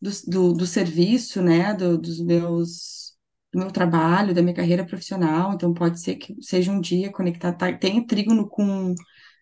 do, 0.00 0.10
do, 0.28 0.52
do 0.54 0.66
serviço, 0.66 1.42
né, 1.42 1.74
do, 1.74 1.98
dos 1.98 2.20
meus, 2.20 3.14
do 3.52 3.58
meu 3.60 3.70
trabalho, 3.72 4.34
da 4.34 4.42
minha 4.42 4.54
carreira 4.54 4.86
profissional, 4.86 5.54
então 5.54 5.72
pode 5.74 6.00
ser 6.00 6.16
que 6.16 6.36
seja 6.42 6.70
um 6.72 6.80
dia 6.80 7.10
conectado, 7.12 7.56
tá, 7.58 7.72
tem 7.76 8.04
trígono 8.06 8.48
com, 8.48 8.94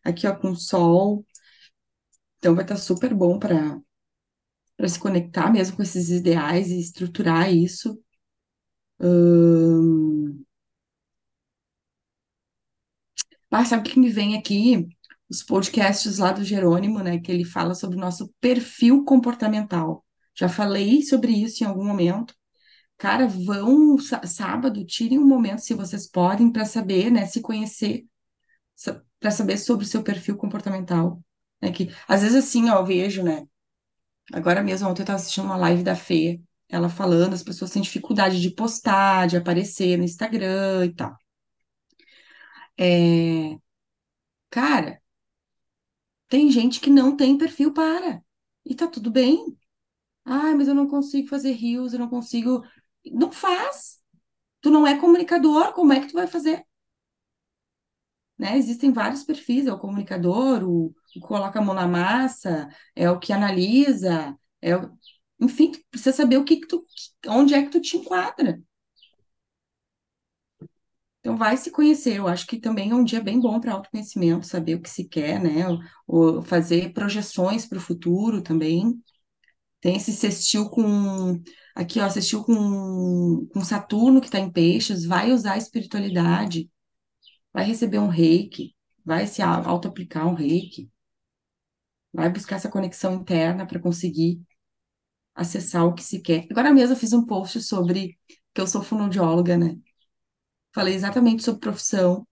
aqui, 0.05 0.27
ó, 0.27 0.35
com 0.37 0.55
sol, 0.55 1.25
então 2.42 2.57
vai 2.57 2.64
estar 2.64 2.76
super 2.76 3.14
bom 3.14 3.38
para 3.38 3.81
para 4.76 4.88
se 4.88 4.98
conectar 4.98 5.50
mesmo 5.52 5.76
com 5.76 5.83
esses 5.83 6.11
ideais 6.11 6.68
e 6.70 6.78
estruturar 6.81 7.52
isso. 7.55 7.98
Ahn, 9.09 10.44
Ah, 13.50 13.64
sabe 13.64 13.88
o 13.88 13.92
que 13.92 13.98
me 14.00 14.11
vem 14.11 14.37
aqui? 14.37 14.88
Os 15.28 15.42
podcasts 15.42 16.18
lá 16.18 16.33
do 16.33 16.44
Jerônimo, 16.44 17.00
né, 17.00 17.18
que 17.20 17.31
ele 17.31 17.44
fala 17.44 17.74
sobre 17.74 17.96
o 17.96 18.00
nosso 18.00 18.33
perfil 18.40 19.05
comportamental. 19.05 20.05
Já 20.35 20.48
falei 20.48 21.02
sobre 21.02 21.33
isso 21.33 21.62
em 21.62 21.66
algum 21.66 21.85
momento. 21.85 22.35
Cara, 22.98 23.28
vão 23.28 23.98
sá- 23.98 24.26
sábado, 24.26 24.85
tirem 24.87 25.18
um 25.20 25.26
momento, 25.26 25.61
se 25.62 25.74
vocês 25.74 26.09
podem, 26.11 26.52
para 26.52 26.64
saber, 26.66 27.11
né, 27.11 27.26
se 27.26 27.40
conhecer, 27.42 28.07
para 29.20 29.31
saber 29.31 29.57
sobre 29.59 29.85
o 29.85 29.88
seu 29.88 30.02
perfil 30.02 30.37
comportamental. 30.37 31.22
Né, 31.62 31.72
que, 31.72 31.94
às 32.09 32.22
vezes, 32.22 32.37
assim, 32.44 32.68
ó, 32.70 32.79
eu 32.81 32.87
vejo, 32.87 33.22
né, 33.22 33.46
agora 34.33 34.62
mesmo, 34.62 34.88
ontem 34.88 35.03
eu 35.03 35.05
estava 35.05 35.18
assistindo 35.18 35.44
uma 35.46 35.57
live 35.57 35.83
da 35.85 35.96
Fê, 35.96 36.40
ela 36.68 36.88
falando, 36.90 37.35
as 37.35 37.42
pessoas 37.44 37.70
têm 37.72 37.83
dificuldade 37.83 38.40
de 38.40 38.51
postar, 38.51 39.27
de 39.29 39.37
aparecer 39.38 39.98
no 39.98 40.05
Instagram 40.05 40.87
e 40.87 40.94
tal. 40.94 41.16
É, 42.77 43.59
cara, 44.51 45.01
tem 46.29 46.51
gente 46.51 46.81
que 46.81 46.90
não 46.90 47.16
tem 47.16 47.37
perfil 47.38 47.72
para, 47.72 48.22
e 48.64 48.75
tá 48.75 48.87
tudo 48.88 49.11
bem. 49.11 49.57
Ai, 50.25 50.55
mas 50.55 50.68
eu 50.68 50.75
não 50.77 50.88
consigo 50.88 51.29
fazer 51.29 51.53
reels, 51.53 51.92
eu 51.92 51.98
não 52.01 52.09
consigo. 52.11 52.64
Não 53.07 53.33
faz. 53.33 54.01
Tu 54.62 54.70
não 54.70 54.87
é 54.87 54.98
comunicador, 54.98 55.72
como 55.75 55.92
é 55.94 56.01
que 56.01 56.09
tu 56.09 56.14
vai 56.14 56.27
fazer? 56.29 56.64
né? 58.38 58.57
Existem 58.59 58.92
vários 58.92 59.25
perfis, 59.25 59.66
é 59.66 59.72
o 59.72 59.79
comunicador, 59.79 60.62
o, 60.64 60.94
coloca 61.20 61.59
a 61.59 61.62
mão 61.62 61.75
na 61.75 61.87
massa, 61.88 62.68
é 62.94 63.11
o 63.11 63.18
que 63.18 63.33
analisa, 63.33 64.37
é 64.61 64.77
o... 64.77 64.90
enfim, 65.40 65.72
precisa 65.90 66.12
saber 66.16 66.37
o 66.38 66.44
que 66.44 66.57
que 66.59 66.66
tu, 66.66 66.87
onde 67.29 67.55
é 67.55 67.62
que 67.62 67.70
tu 67.70 67.81
te 67.81 67.96
enquadra. 67.96 68.61
Então, 71.20 71.37
vai 71.37 71.57
se 71.57 71.70
conhecer. 71.70 72.16
Eu 72.16 72.27
acho 72.27 72.46
que 72.46 72.59
também 72.59 72.90
é 72.90 72.94
um 72.94 73.05
dia 73.05 73.20
bem 73.22 73.38
bom 73.40 73.61
para 73.61 73.72
autoconhecimento, 73.72 74.46
saber 74.46 74.75
o 74.75 74.83
que 74.83 74.90
se 74.90 75.09
quer, 75.09 75.40
né? 75.40 75.64
Ou 76.07 76.42
fazer 76.42 76.92
projeções 76.92 77.64
para 77.64 77.79
o 77.79 77.81
futuro 77.81 78.42
também. 78.42 79.01
Tem 79.81 79.96
esse 79.96 80.12
sextil 80.12 80.70
com. 80.70 81.40
Aqui, 81.75 82.01
ó, 82.01 82.09
sextil 82.11 82.44
com, 82.44 83.46
com 83.53 83.64
Saturno, 83.64 84.20
que 84.20 84.27
está 84.27 84.38
em 84.38 84.51
peixes, 84.53 85.05
vai 85.07 85.33
usar 85.33 85.55
a 85.55 85.59
espiritualidade, 85.59 86.70
vai 87.53 87.64
receber 87.64 87.98
um 87.98 88.09
reiki, 88.09 88.75
vai 89.05 89.27
se 89.27 89.42
auto-aplicar 89.42 90.27
um 90.27 90.35
reiki, 90.35 90.90
vai 92.12 92.31
buscar 92.31 92.57
essa 92.57 92.70
conexão 92.70 93.14
interna 93.14 93.66
para 93.66 93.81
conseguir 93.81 94.40
acessar 95.35 95.87
o 95.87 95.94
que 95.94 96.03
se 96.03 96.20
quer. 96.20 96.46
Agora 96.51 96.72
mesmo 96.72 96.94
eu 96.94 96.98
fiz 96.98 97.12
um 97.12 97.25
post 97.25 97.62
sobre 97.62 98.18
que 98.55 98.61
eu 98.61 98.66
sou 98.66 98.83
fonoaudióloga, 98.83 99.57
né? 99.57 99.77
Falei 100.75 100.94
exatamente 100.94 101.42
sobre 101.42 101.61
profissão, 101.61 102.27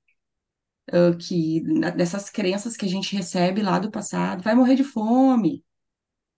uh, 0.93 1.17
que 1.19 1.63
dessas 1.97 2.31
crenças 2.31 2.77
que 2.77 2.87
a 2.87 2.89
gente 2.89 3.15
recebe 3.17 3.63
lá 3.63 3.79
do 3.79 3.91
passado, 3.91 4.43
vai 4.43 4.55
morrer 4.55 4.77
de 4.77 4.85
fome, 4.85 5.65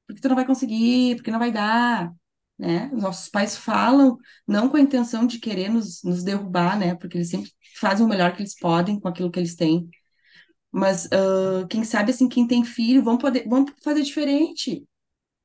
porque 0.06 0.20
tu 0.22 0.28
não 0.28 0.36
vai 0.36 0.46
conseguir, 0.46 1.16
porque 1.16 1.30
não 1.30 1.38
vai 1.38 1.52
dar, 1.52 2.12
né? 2.58 2.90
Os 2.94 3.02
nossos 3.02 3.28
pais 3.28 3.56
falam 3.56 4.18
não 4.46 4.68
com 4.68 4.76
a 4.76 4.80
intenção 4.80 5.26
de 5.26 5.38
querer 5.38 5.68
nos, 5.70 6.02
nos 6.02 6.22
derrubar, 6.22 6.78
né? 6.78 6.94
Porque 6.96 7.18
eles 7.18 7.30
sempre 7.30 7.50
fazem 7.80 8.04
o 8.06 8.08
melhor 8.08 8.34
que 8.34 8.42
eles 8.42 8.56
podem 8.58 9.00
com 9.00 9.08
aquilo 9.08 9.30
que 9.30 9.40
eles 9.40 9.56
têm. 9.56 9.88
Mas 10.72 11.06
uh, 11.06 11.66
quem 11.68 11.84
sabe 11.84 12.12
assim, 12.12 12.28
quem 12.28 12.46
tem 12.48 12.64
filho, 12.64 13.04
vão 13.04 13.18
poder, 13.18 13.46
vão 13.48 13.66
fazer 13.82 14.02
diferente, 14.02 14.88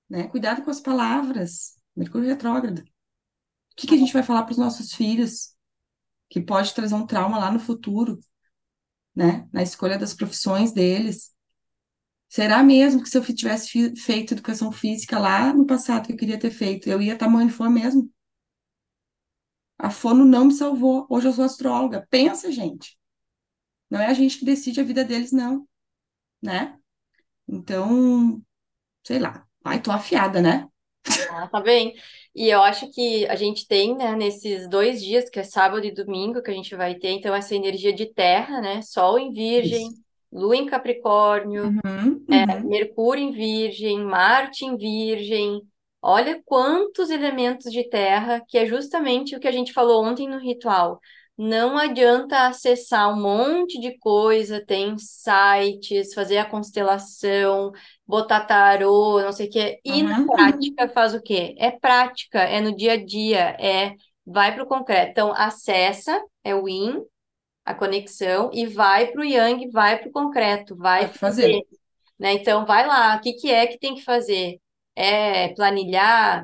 né? 0.09 0.27
Cuidado 0.29 0.63
com 0.63 0.71
as 0.71 0.79
palavras. 0.81 1.75
Mercúrio 1.95 2.29
retrógrado. 2.29 2.79
O 2.79 2.85
que 3.77 3.87
que 3.87 3.95
a 3.95 3.97
gente 3.97 4.13
vai 4.13 4.23
falar 4.23 4.43
para 4.43 4.53
os 4.53 4.57
nossos 4.57 4.93
filhos? 4.93 5.55
Que 6.29 6.41
pode 6.41 6.73
trazer 6.73 6.95
um 6.95 7.05
trauma 7.07 7.37
lá 7.39 7.51
no 7.51 7.59
futuro, 7.59 8.19
né? 9.15 9.47
Na 9.53 9.63
escolha 9.63 9.97
das 9.97 10.13
profissões 10.13 10.71
deles. 10.71 11.33
Será 12.29 12.63
mesmo 12.63 13.03
que 13.03 13.09
se 13.09 13.17
eu 13.17 13.23
tivesse 13.23 13.95
feito 13.95 14.33
educação 14.33 14.71
física 14.71 15.19
lá 15.19 15.53
no 15.53 15.65
passado 15.65 16.07
que 16.07 16.13
eu 16.13 16.17
queria 16.17 16.39
ter 16.39 16.51
feito, 16.51 16.89
eu 16.89 17.01
ia 17.01 17.13
estar 17.13 17.29
morrendo 17.29 17.51
de 17.51 17.57
fome 17.57 17.81
mesmo? 17.81 18.11
A 19.79 19.89
fono 19.89 20.25
não 20.25 20.45
me 20.45 20.53
salvou. 20.53 21.07
Hoje 21.09 21.27
eu 21.27 21.33
sou 21.33 21.45
astróloga. 21.45 22.05
Pensa, 22.09 22.51
gente. 22.51 22.97
Não 23.89 24.01
é 24.01 24.07
a 24.07 24.13
gente 24.13 24.39
que 24.39 24.45
decide 24.45 24.81
a 24.81 24.83
vida 24.83 25.03
deles, 25.05 25.31
não, 25.31 25.67
né? 26.41 26.77
Então, 27.47 28.41
sei 29.05 29.19
lá. 29.19 29.45
Ai, 29.65 29.81
tô 29.81 29.91
afiada, 29.91 30.41
né? 30.41 30.67
Ah, 31.29 31.47
tá 31.47 31.59
bem. 31.59 31.93
E 32.33 32.47
eu 32.49 32.61
acho 32.61 32.89
que 32.91 33.25
a 33.27 33.35
gente 33.35 33.67
tem, 33.67 33.95
né, 33.97 34.15
nesses 34.15 34.69
dois 34.69 35.03
dias, 35.03 35.29
que 35.29 35.39
é 35.39 35.43
sábado 35.43 35.85
e 35.85 35.91
domingo, 35.93 36.41
que 36.41 36.49
a 36.51 36.53
gente 36.53 36.73
vai 36.75 36.95
ter, 36.95 37.09
então, 37.09 37.35
essa 37.35 37.53
energia 37.55 37.93
de 37.93 38.05
terra, 38.13 38.61
né? 38.61 38.81
Sol 38.81 39.19
em 39.19 39.33
Isso. 39.61 39.89
Virgem, 39.89 39.93
Lua 40.31 40.55
em 40.55 40.65
Capricórnio, 40.65 41.75
Uhum, 41.85 42.25
uhum, 42.29 42.69
Mercúrio 42.69 43.23
em 43.23 43.31
Virgem, 43.31 43.99
Marte 44.03 44.65
em 44.65 44.77
Virgem. 44.77 45.61
Olha 46.01 46.41
quantos 46.45 47.09
elementos 47.09 47.71
de 47.71 47.89
terra, 47.89 48.41
que 48.47 48.57
é 48.57 48.65
justamente 48.65 49.35
o 49.35 49.39
que 49.39 49.47
a 49.47 49.51
gente 49.51 49.73
falou 49.73 50.03
ontem 50.05 50.27
no 50.29 50.39
ritual. 50.39 50.99
Não 51.37 51.77
adianta 51.77 52.47
acessar 52.47 53.13
um 53.13 53.21
monte 53.21 53.79
de 53.79 53.97
coisa, 53.99 54.63
tem 54.65 54.97
sites, 54.97 56.13
fazer 56.13 56.37
a 56.39 56.45
constelação, 56.49 57.71
botar 58.07 58.41
tarô, 58.45 59.21
não 59.21 59.31
sei 59.31 59.47
o 59.47 59.51
quê. 59.51 59.79
E 59.85 60.01
na 60.01 60.17
uhum, 60.17 60.21
uhum. 60.21 60.27
prática 60.27 60.89
faz 60.89 61.13
o 61.13 61.21
quê? 61.21 61.53
É 61.59 61.69
prática, 61.71 62.39
é 62.39 62.59
no 62.59 62.75
dia 62.75 62.93
a 62.93 63.05
dia, 63.05 63.55
é 63.59 63.93
vai 64.25 64.53
para 64.53 64.63
o 64.63 64.67
concreto. 64.67 65.11
Então, 65.11 65.31
acessa, 65.33 66.19
é 66.43 66.55
o 66.55 66.67
Yin, 66.67 67.03
a 67.65 67.75
conexão, 67.75 68.49
e 68.53 68.65
vai 68.65 69.07
para 69.11 69.21
o 69.21 69.25
Yang, 69.25 69.69
vai 69.71 69.99
para 69.99 70.09
o 70.09 70.11
concreto, 70.11 70.75
vai 70.75 71.01
Vai 71.01 71.13
fazer. 71.13 71.53
fazer 71.53 71.67
né? 72.19 72.33
Então, 72.33 72.65
vai 72.65 72.85
lá, 72.87 73.15
o 73.17 73.21
que 73.21 73.33
que 73.33 73.51
é 73.51 73.67
que 73.67 73.77
tem 73.79 73.95
que 73.95 74.03
fazer? 74.03 74.59
É 74.95 75.49
planilhar, 75.49 76.43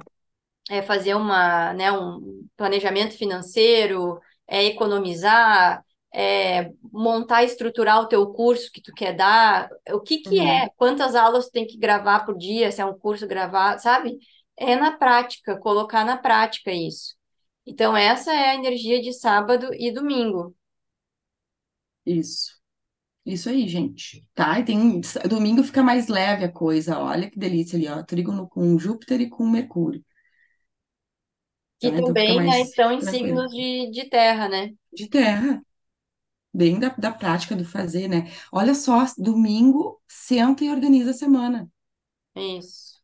é 0.70 0.82
fazer 0.82 1.16
uma, 1.16 1.74
né, 1.74 1.92
um 1.92 2.48
planejamento 2.56 3.18
financeiro, 3.18 4.20
é 4.48 4.66
economizar, 4.66 5.84
é 6.14 6.72
montar 6.92 7.44
e 7.44 7.46
estruturar 7.48 8.02
o 8.02 8.08
teu 8.08 8.28
curso 8.34 8.72
que 8.72 8.82
tu 8.82 8.94
quer 8.94 9.14
dar. 9.16 9.70
O 9.92 10.00
que 10.02 10.20
que 10.20 10.40
é? 10.40 10.44
Uhum, 10.46 10.72
Quantas 10.78 11.16
aulas 11.16 11.46
tu 11.48 11.52
tem 11.52 11.66
que 11.68 11.78
gravar 11.78 12.26
por 12.26 12.38
dia, 12.38 12.72
se 12.72 12.82
é 12.82 12.86
um 12.86 12.98
curso 12.98 13.28
gravar, 13.28 13.80
sabe? 13.80 14.18
É 14.58 14.76
na 14.76 14.92
prática, 14.98 15.58
colocar 15.60 16.06
na 16.06 16.18
prática 16.18 16.72
isso. 16.72 17.16
Então, 17.66 17.96
essa 17.96 18.32
é 18.34 18.52
a 18.52 18.56
energia 18.56 19.02
de 19.02 19.14
sábado 19.14 19.70
e 19.74 19.92
domingo. 19.92 20.56
isso. 22.06 22.54
Isso 23.26 23.50
aí, 23.50 23.68
gente. 23.70 24.26
Tá? 24.36 24.60
E 24.60 24.66
tem 24.66 25.02
domingo 25.30 25.64
fica 25.64 25.84
mais 25.84 26.08
leve 26.10 26.46
a 26.46 26.52
coisa. 26.52 27.00
Olha 27.00 27.30
que 27.32 27.40
delícia 27.40 27.78
ali, 27.78 27.88
ó. 27.90 28.04
Trígono 28.04 28.50
com 28.50 28.78
Júpiter 28.80 29.22
e 29.22 29.30
com 29.30 29.50
Mercúrio. 29.50 30.04
Que? 31.84 31.94
Então 31.98 32.16
fica 32.16 32.16
também, 32.16 32.42
né, 32.44 32.62
estão 32.62 32.92
em 32.92 33.00
tranquilo. 33.00 33.02
signos 33.02 33.52
de, 33.52 33.90
de 33.92 34.10
terra, 34.10 34.48
né? 34.50 34.72
De 34.92 35.08
terra, 35.10 35.62
bem 36.54 36.80
da, 36.80 36.90
da 36.92 37.12
prática 37.14 37.56
do 37.56 37.66
fazer, 37.66 38.08
né? 38.10 38.32
Olha 38.52 38.76
só, 38.76 39.06
domingo, 39.18 40.02
senta 40.08 40.64
e 40.66 40.72
organiza 40.72 41.12
a 41.12 41.14
semana, 41.14 41.72
Isso. 42.36 43.02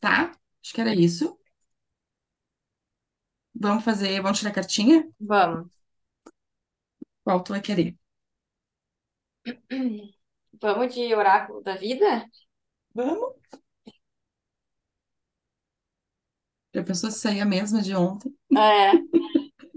tá? 0.00 0.32
Acho 0.62 0.74
que 0.74 0.80
era 0.80 0.94
isso. 0.94 1.38
Vamos 3.54 3.84
fazer, 3.84 4.20
vamos 4.22 4.38
tirar 4.40 4.50
a 4.50 4.54
cartinha? 4.54 5.08
Vamos. 5.20 5.70
Qual 7.24 7.42
tu 7.44 7.52
vai 7.52 7.60
querer? 7.62 7.96
Vamos 10.62 10.94
de 10.94 11.12
oráculo 11.14 11.60
da 11.62 11.74
vida? 11.76 12.24
Vamos. 12.94 13.40
Já 16.74 16.82
pensou 16.84 17.10
se 17.10 17.28
a 17.40 17.46
mesma 17.46 17.80
de 17.82 17.94
ontem? 17.94 18.34
É, 18.56 18.92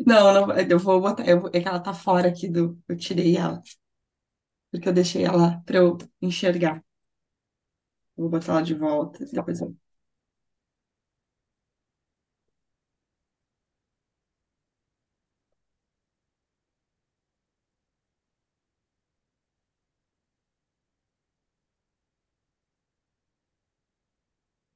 Não, 0.06 0.34
não, 0.48 0.58
eu 0.60 0.78
vou 0.80 1.02
botar, 1.02 1.28
eu, 1.28 1.48
é 1.54 1.62
que 1.62 1.68
ela 1.68 1.80
tá 1.80 1.94
fora 1.94 2.28
aqui 2.30 2.48
do, 2.48 2.80
eu 2.88 2.98
tirei 2.98 3.36
ela, 3.38 3.62
porque 4.72 4.90
eu 4.90 4.94
deixei 4.94 5.24
ela 5.24 5.62
pra 5.66 5.78
eu 5.78 5.98
enxergar. 6.22 6.84
Eu 8.18 8.24
vou 8.24 8.30
botar 8.32 8.54
ela 8.54 8.62
de 8.64 8.74
volta, 8.74 9.24
depois 9.32 9.62
eu 9.62 9.76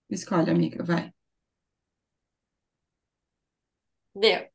escolhe, 0.09 0.51
amiga, 0.51 0.83
vai. 0.83 1.13
Deu. 4.19 4.49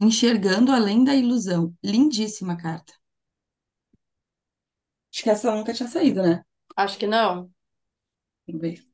Enxergando 0.00 0.70
além 0.70 1.02
da 1.02 1.16
ilusão. 1.16 1.74
Lindíssima 1.82 2.56
carta. 2.56 2.92
Acho 5.12 5.22
que 5.22 5.30
essa 5.30 5.50
nunca 5.54 5.72
tinha 5.72 5.88
saído, 5.88 6.22
né? 6.22 6.42
Acho 6.76 6.98
que 6.98 7.06
não. 7.06 7.50
Vamos 8.46 8.62
ver. 8.62 8.84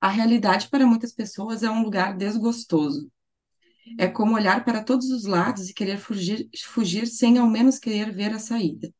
A 0.00 0.08
realidade 0.08 0.68
para 0.70 0.86
muitas 0.86 1.12
pessoas 1.12 1.62
é 1.62 1.68
um 1.70 1.82
lugar 1.82 2.16
desgostoso. 2.16 3.10
É 3.98 4.08
como 4.08 4.34
olhar 4.34 4.64
para 4.64 4.82
todos 4.82 5.10
os 5.10 5.24
lados 5.24 5.68
e 5.70 5.74
querer 5.74 5.98
fugir, 5.98 6.48
fugir 6.64 7.06
sem 7.06 7.38
ao 7.38 7.46
menos 7.48 7.78
querer 7.78 8.12
ver 8.12 8.32
a 8.32 8.38
saída. 8.38 8.92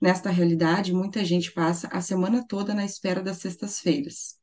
Nesta 0.00 0.30
realidade, 0.30 0.92
muita 0.92 1.24
gente 1.24 1.52
passa 1.52 1.88
a 1.88 2.00
semana 2.00 2.46
toda 2.46 2.74
na 2.74 2.84
espera 2.84 3.22
das 3.22 3.38
sextas-feiras. 3.38 4.38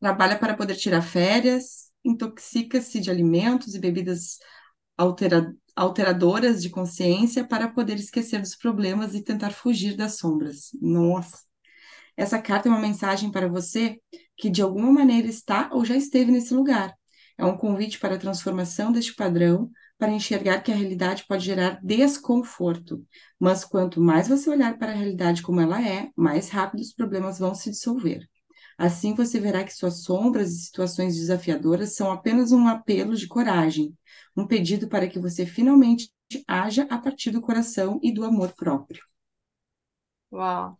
Trabalha 0.00 0.38
para 0.38 0.54
poder 0.56 0.76
tirar 0.76 1.02
férias, 1.02 1.90
intoxica-se 2.04 3.00
de 3.00 3.10
alimentos 3.10 3.74
e 3.74 3.80
bebidas 3.80 4.38
altera- 4.96 5.54
alteradoras 5.76 6.62
de 6.62 6.70
consciência 6.70 7.46
para 7.46 7.68
poder 7.68 7.96
esquecer 7.96 8.40
dos 8.40 8.56
problemas 8.56 9.14
e 9.14 9.22
tentar 9.22 9.50
fugir 9.52 9.96
das 9.96 10.18
sombras. 10.18 10.70
Nossa! 10.80 11.38
Essa 12.16 12.40
carta 12.42 12.68
é 12.68 12.72
uma 12.72 12.80
mensagem 12.80 13.30
para 13.30 13.48
você 13.48 14.00
que 14.36 14.50
de 14.50 14.62
alguma 14.62 14.92
maneira 14.92 15.28
está 15.28 15.70
ou 15.72 15.84
já 15.84 15.96
esteve 15.96 16.32
nesse 16.32 16.54
lugar. 16.54 16.97
É 17.38 17.44
um 17.44 17.56
convite 17.56 17.98
para 17.98 18.16
a 18.16 18.18
transformação 18.18 18.92
deste 18.92 19.14
padrão, 19.14 19.70
para 19.96 20.12
enxergar 20.12 20.60
que 20.60 20.72
a 20.72 20.74
realidade 20.74 21.24
pode 21.26 21.44
gerar 21.44 21.80
desconforto. 21.82 23.06
Mas 23.38 23.64
quanto 23.64 24.00
mais 24.00 24.28
você 24.28 24.50
olhar 24.50 24.76
para 24.76 24.92
a 24.92 24.94
realidade 24.94 25.42
como 25.42 25.60
ela 25.60 25.80
é, 25.82 26.10
mais 26.16 26.48
rápido 26.50 26.80
os 26.80 26.92
problemas 26.92 27.38
vão 27.38 27.54
se 27.54 27.70
dissolver. 27.70 28.28
Assim 28.76 29.14
você 29.14 29.40
verá 29.40 29.64
que 29.64 29.74
suas 29.74 30.02
sombras 30.02 30.52
e 30.52 30.60
situações 30.62 31.16
desafiadoras 31.16 31.94
são 31.94 32.10
apenas 32.12 32.52
um 32.52 32.68
apelo 32.68 33.16
de 33.16 33.26
coragem, 33.26 33.96
um 34.36 34.46
pedido 34.46 34.88
para 34.88 35.08
que 35.08 35.18
você 35.18 35.46
finalmente 35.46 36.12
haja 36.46 36.86
a 36.90 36.98
partir 36.98 37.30
do 37.30 37.40
coração 37.40 37.98
e 38.02 38.12
do 38.12 38.24
amor 38.24 38.52
próprio. 38.54 39.02
Uau. 40.30 40.78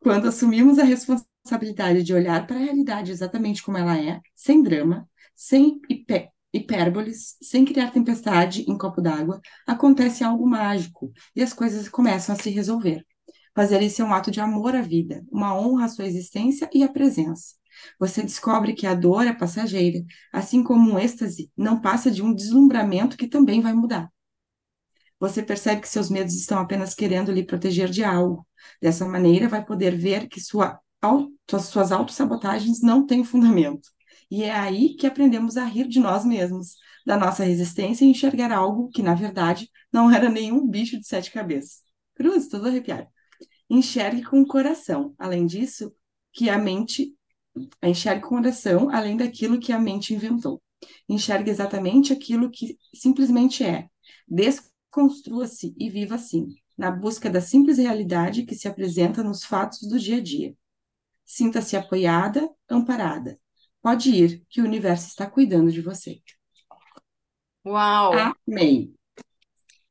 Quando 0.00 0.28
assumimos 0.28 0.78
a 0.78 0.84
responsabilidade 0.84 2.02
de 2.02 2.14
olhar 2.14 2.46
para 2.46 2.56
a 2.56 2.60
realidade 2.60 3.10
exatamente 3.10 3.62
como 3.62 3.78
ela 3.78 3.98
é, 3.98 4.20
sem 4.34 4.62
drama, 4.62 5.08
sem 5.34 5.80
hipé 5.88 6.30
hipérboles, 6.52 7.36
sem 7.40 7.64
criar 7.64 7.90
tempestade 7.90 8.62
em 8.68 8.76
copo 8.76 9.00
d'água, 9.00 9.40
acontece 9.66 10.22
algo 10.22 10.46
mágico 10.46 11.10
e 11.34 11.42
as 11.42 11.52
coisas 11.52 11.88
começam 11.88 12.34
a 12.34 12.38
se 12.38 12.50
resolver. 12.50 13.06
Fazer 13.54 13.82
isso 13.82 14.02
é 14.02 14.04
um 14.04 14.12
ato 14.12 14.30
de 14.30 14.40
amor 14.40 14.74
à 14.74 14.82
vida, 14.82 15.24
uma 15.30 15.58
honra 15.58 15.86
à 15.86 15.88
sua 15.88 16.06
existência 16.06 16.68
e 16.72 16.82
à 16.82 16.88
presença. 16.88 17.54
Você 17.98 18.22
descobre 18.22 18.74
que 18.74 18.86
a 18.86 18.94
dor 18.94 19.26
é 19.26 19.32
passageira, 19.32 20.04
assim 20.32 20.62
como 20.62 20.92
um 20.92 20.98
êxtase 20.98 21.50
não 21.56 21.80
passa 21.80 22.10
de 22.10 22.22
um 22.22 22.34
deslumbramento 22.34 23.16
que 23.16 23.26
também 23.26 23.60
vai 23.60 23.72
mudar. 23.72 24.10
Você 25.18 25.42
percebe 25.42 25.80
que 25.80 25.88
seus 25.88 26.10
medos 26.10 26.34
estão 26.34 26.58
apenas 26.58 26.94
querendo 26.94 27.30
lhe 27.30 27.44
proteger 27.44 27.88
de 27.88 28.02
algo. 28.02 28.46
Dessa 28.80 29.06
maneira, 29.06 29.48
vai 29.48 29.64
poder 29.64 29.96
ver 29.96 30.28
que 30.28 30.40
sua 30.40 30.78
suas 31.60 31.90
autossabotagens 31.90 32.80
não 32.80 33.04
têm 33.04 33.24
fundamento. 33.24 33.88
E 34.32 34.44
é 34.44 34.50
aí 34.50 34.94
que 34.94 35.06
aprendemos 35.06 35.58
a 35.58 35.64
rir 35.66 35.86
de 35.86 36.00
nós 36.00 36.24
mesmos, 36.24 36.78
da 37.04 37.18
nossa 37.18 37.44
resistência 37.44 38.02
e 38.02 38.08
enxergar 38.08 38.50
algo 38.50 38.88
que, 38.88 39.02
na 39.02 39.14
verdade, 39.14 39.70
não 39.92 40.10
era 40.10 40.30
nenhum 40.30 40.66
bicho 40.66 40.98
de 40.98 41.06
sete 41.06 41.30
cabeças. 41.30 41.82
Cruz, 42.14 42.48
todo 42.48 42.66
arrepiado. 42.66 43.06
Enxergue 43.68 44.24
com 44.24 44.40
o 44.40 44.46
coração. 44.46 45.14
Além 45.18 45.44
disso, 45.44 45.94
que 46.32 46.48
a 46.48 46.56
mente 46.56 47.14
enxergue 47.82 48.22
com 48.22 48.36
o 48.36 48.38
coração, 48.38 48.88
além 48.88 49.18
daquilo 49.18 49.60
que 49.60 49.70
a 49.70 49.78
mente 49.78 50.14
inventou. 50.14 50.62
Enxergue 51.06 51.50
exatamente 51.50 52.10
aquilo 52.10 52.50
que 52.50 52.78
simplesmente 52.94 53.62
é. 53.62 53.90
Desconstrua-se 54.26 55.74
e 55.78 55.90
viva 55.90 56.14
assim, 56.14 56.48
na 56.74 56.90
busca 56.90 57.28
da 57.28 57.42
simples 57.42 57.76
realidade 57.76 58.46
que 58.46 58.54
se 58.54 58.66
apresenta 58.66 59.22
nos 59.22 59.44
fatos 59.44 59.86
do 59.86 59.98
dia 59.98 60.16
a 60.16 60.22
dia. 60.22 60.56
Sinta-se 61.22 61.76
apoiada, 61.76 62.48
amparada, 62.70 63.38
Pode 63.82 64.10
ir, 64.10 64.46
que 64.48 64.60
o 64.60 64.64
universo 64.64 65.08
está 65.08 65.28
cuidando 65.28 65.72
de 65.72 65.80
você. 65.80 66.22
Uau! 67.66 68.12
Amém. 68.46 68.94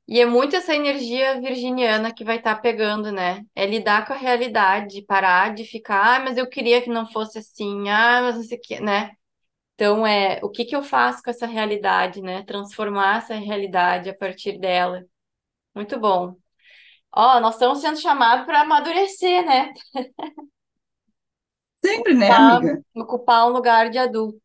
E 0.08 0.19
é 0.19 0.25
muito 0.25 0.56
essa 0.56 0.75
energia 0.75 1.39
virginiana 1.39 2.13
que 2.13 2.23
vai 2.23 2.38
estar 2.38 2.56
tá 2.56 2.62
pegando, 2.62 3.12
né? 3.12 3.45
É 3.56 3.65
lidar 3.65 4.06
com 4.06 4.13
a 4.13 4.17
realidade, 4.17 5.06
parar 5.06 5.54
de 5.54 5.63
ficar, 5.65 6.17
ah, 6.17 6.19
mas 6.19 6.38
eu 6.38 6.49
queria 6.49 6.82
que 6.82 6.89
não 6.89 7.08
fosse 7.08 7.39
assim, 7.39 7.89
ah, 7.89 8.21
mas 8.23 8.36
não 8.36 8.43
sei 8.43 8.58
o 8.58 8.62
que, 8.62 8.80
né? 8.82 9.12
Então, 9.75 10.06
é, 10.06 10.39
o 10.43 10.49
que 10.49 10.65
que 10.65 10.75
eu 10.75 10.84
faço 10.84 11.23
com 11.23 11.30
essa 11.32 11.47
realidade, 11.47 12.21
né? 12.21 12.43
Transformar 12.43 13.19
essa 13.19 13.36
realidade 13.36 14.10
a 14.10 14.15
partir 14.15 14.60
dela. 14.60 15.06
Muito 15.75 15.99
bom. 15.99 16.36
Ó, 17.13 17.39
nós 17.41 17.56
estamos 17.56 17.80
sendo 17.82 17.99
chamados 17.99 18.45
para 18.45 18.62
amadurecer, 18.62 19.45
né? 19.45 19.73
Sempre, 21.86 22.13
né, 22.15 22.32
Ocupar, 22.32 22.36
amiga? 22.36 22.82
ocupar 22.96 23.48
um 23.48 23.52
lugar 23.54 23.89
de 23.89 23.98
adulto. 23.98 24.41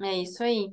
É 0.00 0.12
isso 0.22 0.42
aí. 0.42 0.72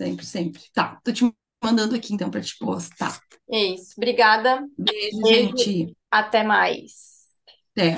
Sempre, 0.00 0.24
sempre. 0.26 0.62
Tá, 0.72 1.00
tô 1.04 1.12
te 1.12 1.30
mandando 1.62 1.94
aqui 1.94 2.12
então 2.14 2.30
para 2.30 2.40
te 2.40 2.56
postar. 2.58 3.20
É 3.50 3.58
isso. 3.74 3.94
Obrigada. 3.96 4.66
Beijo, 4.76 5.22
Beijo. 5.22 5.56
gente. 5.56 5.96
Até 6.10 6.42
mais. 6.42 7.28
Até. 7.76 7.96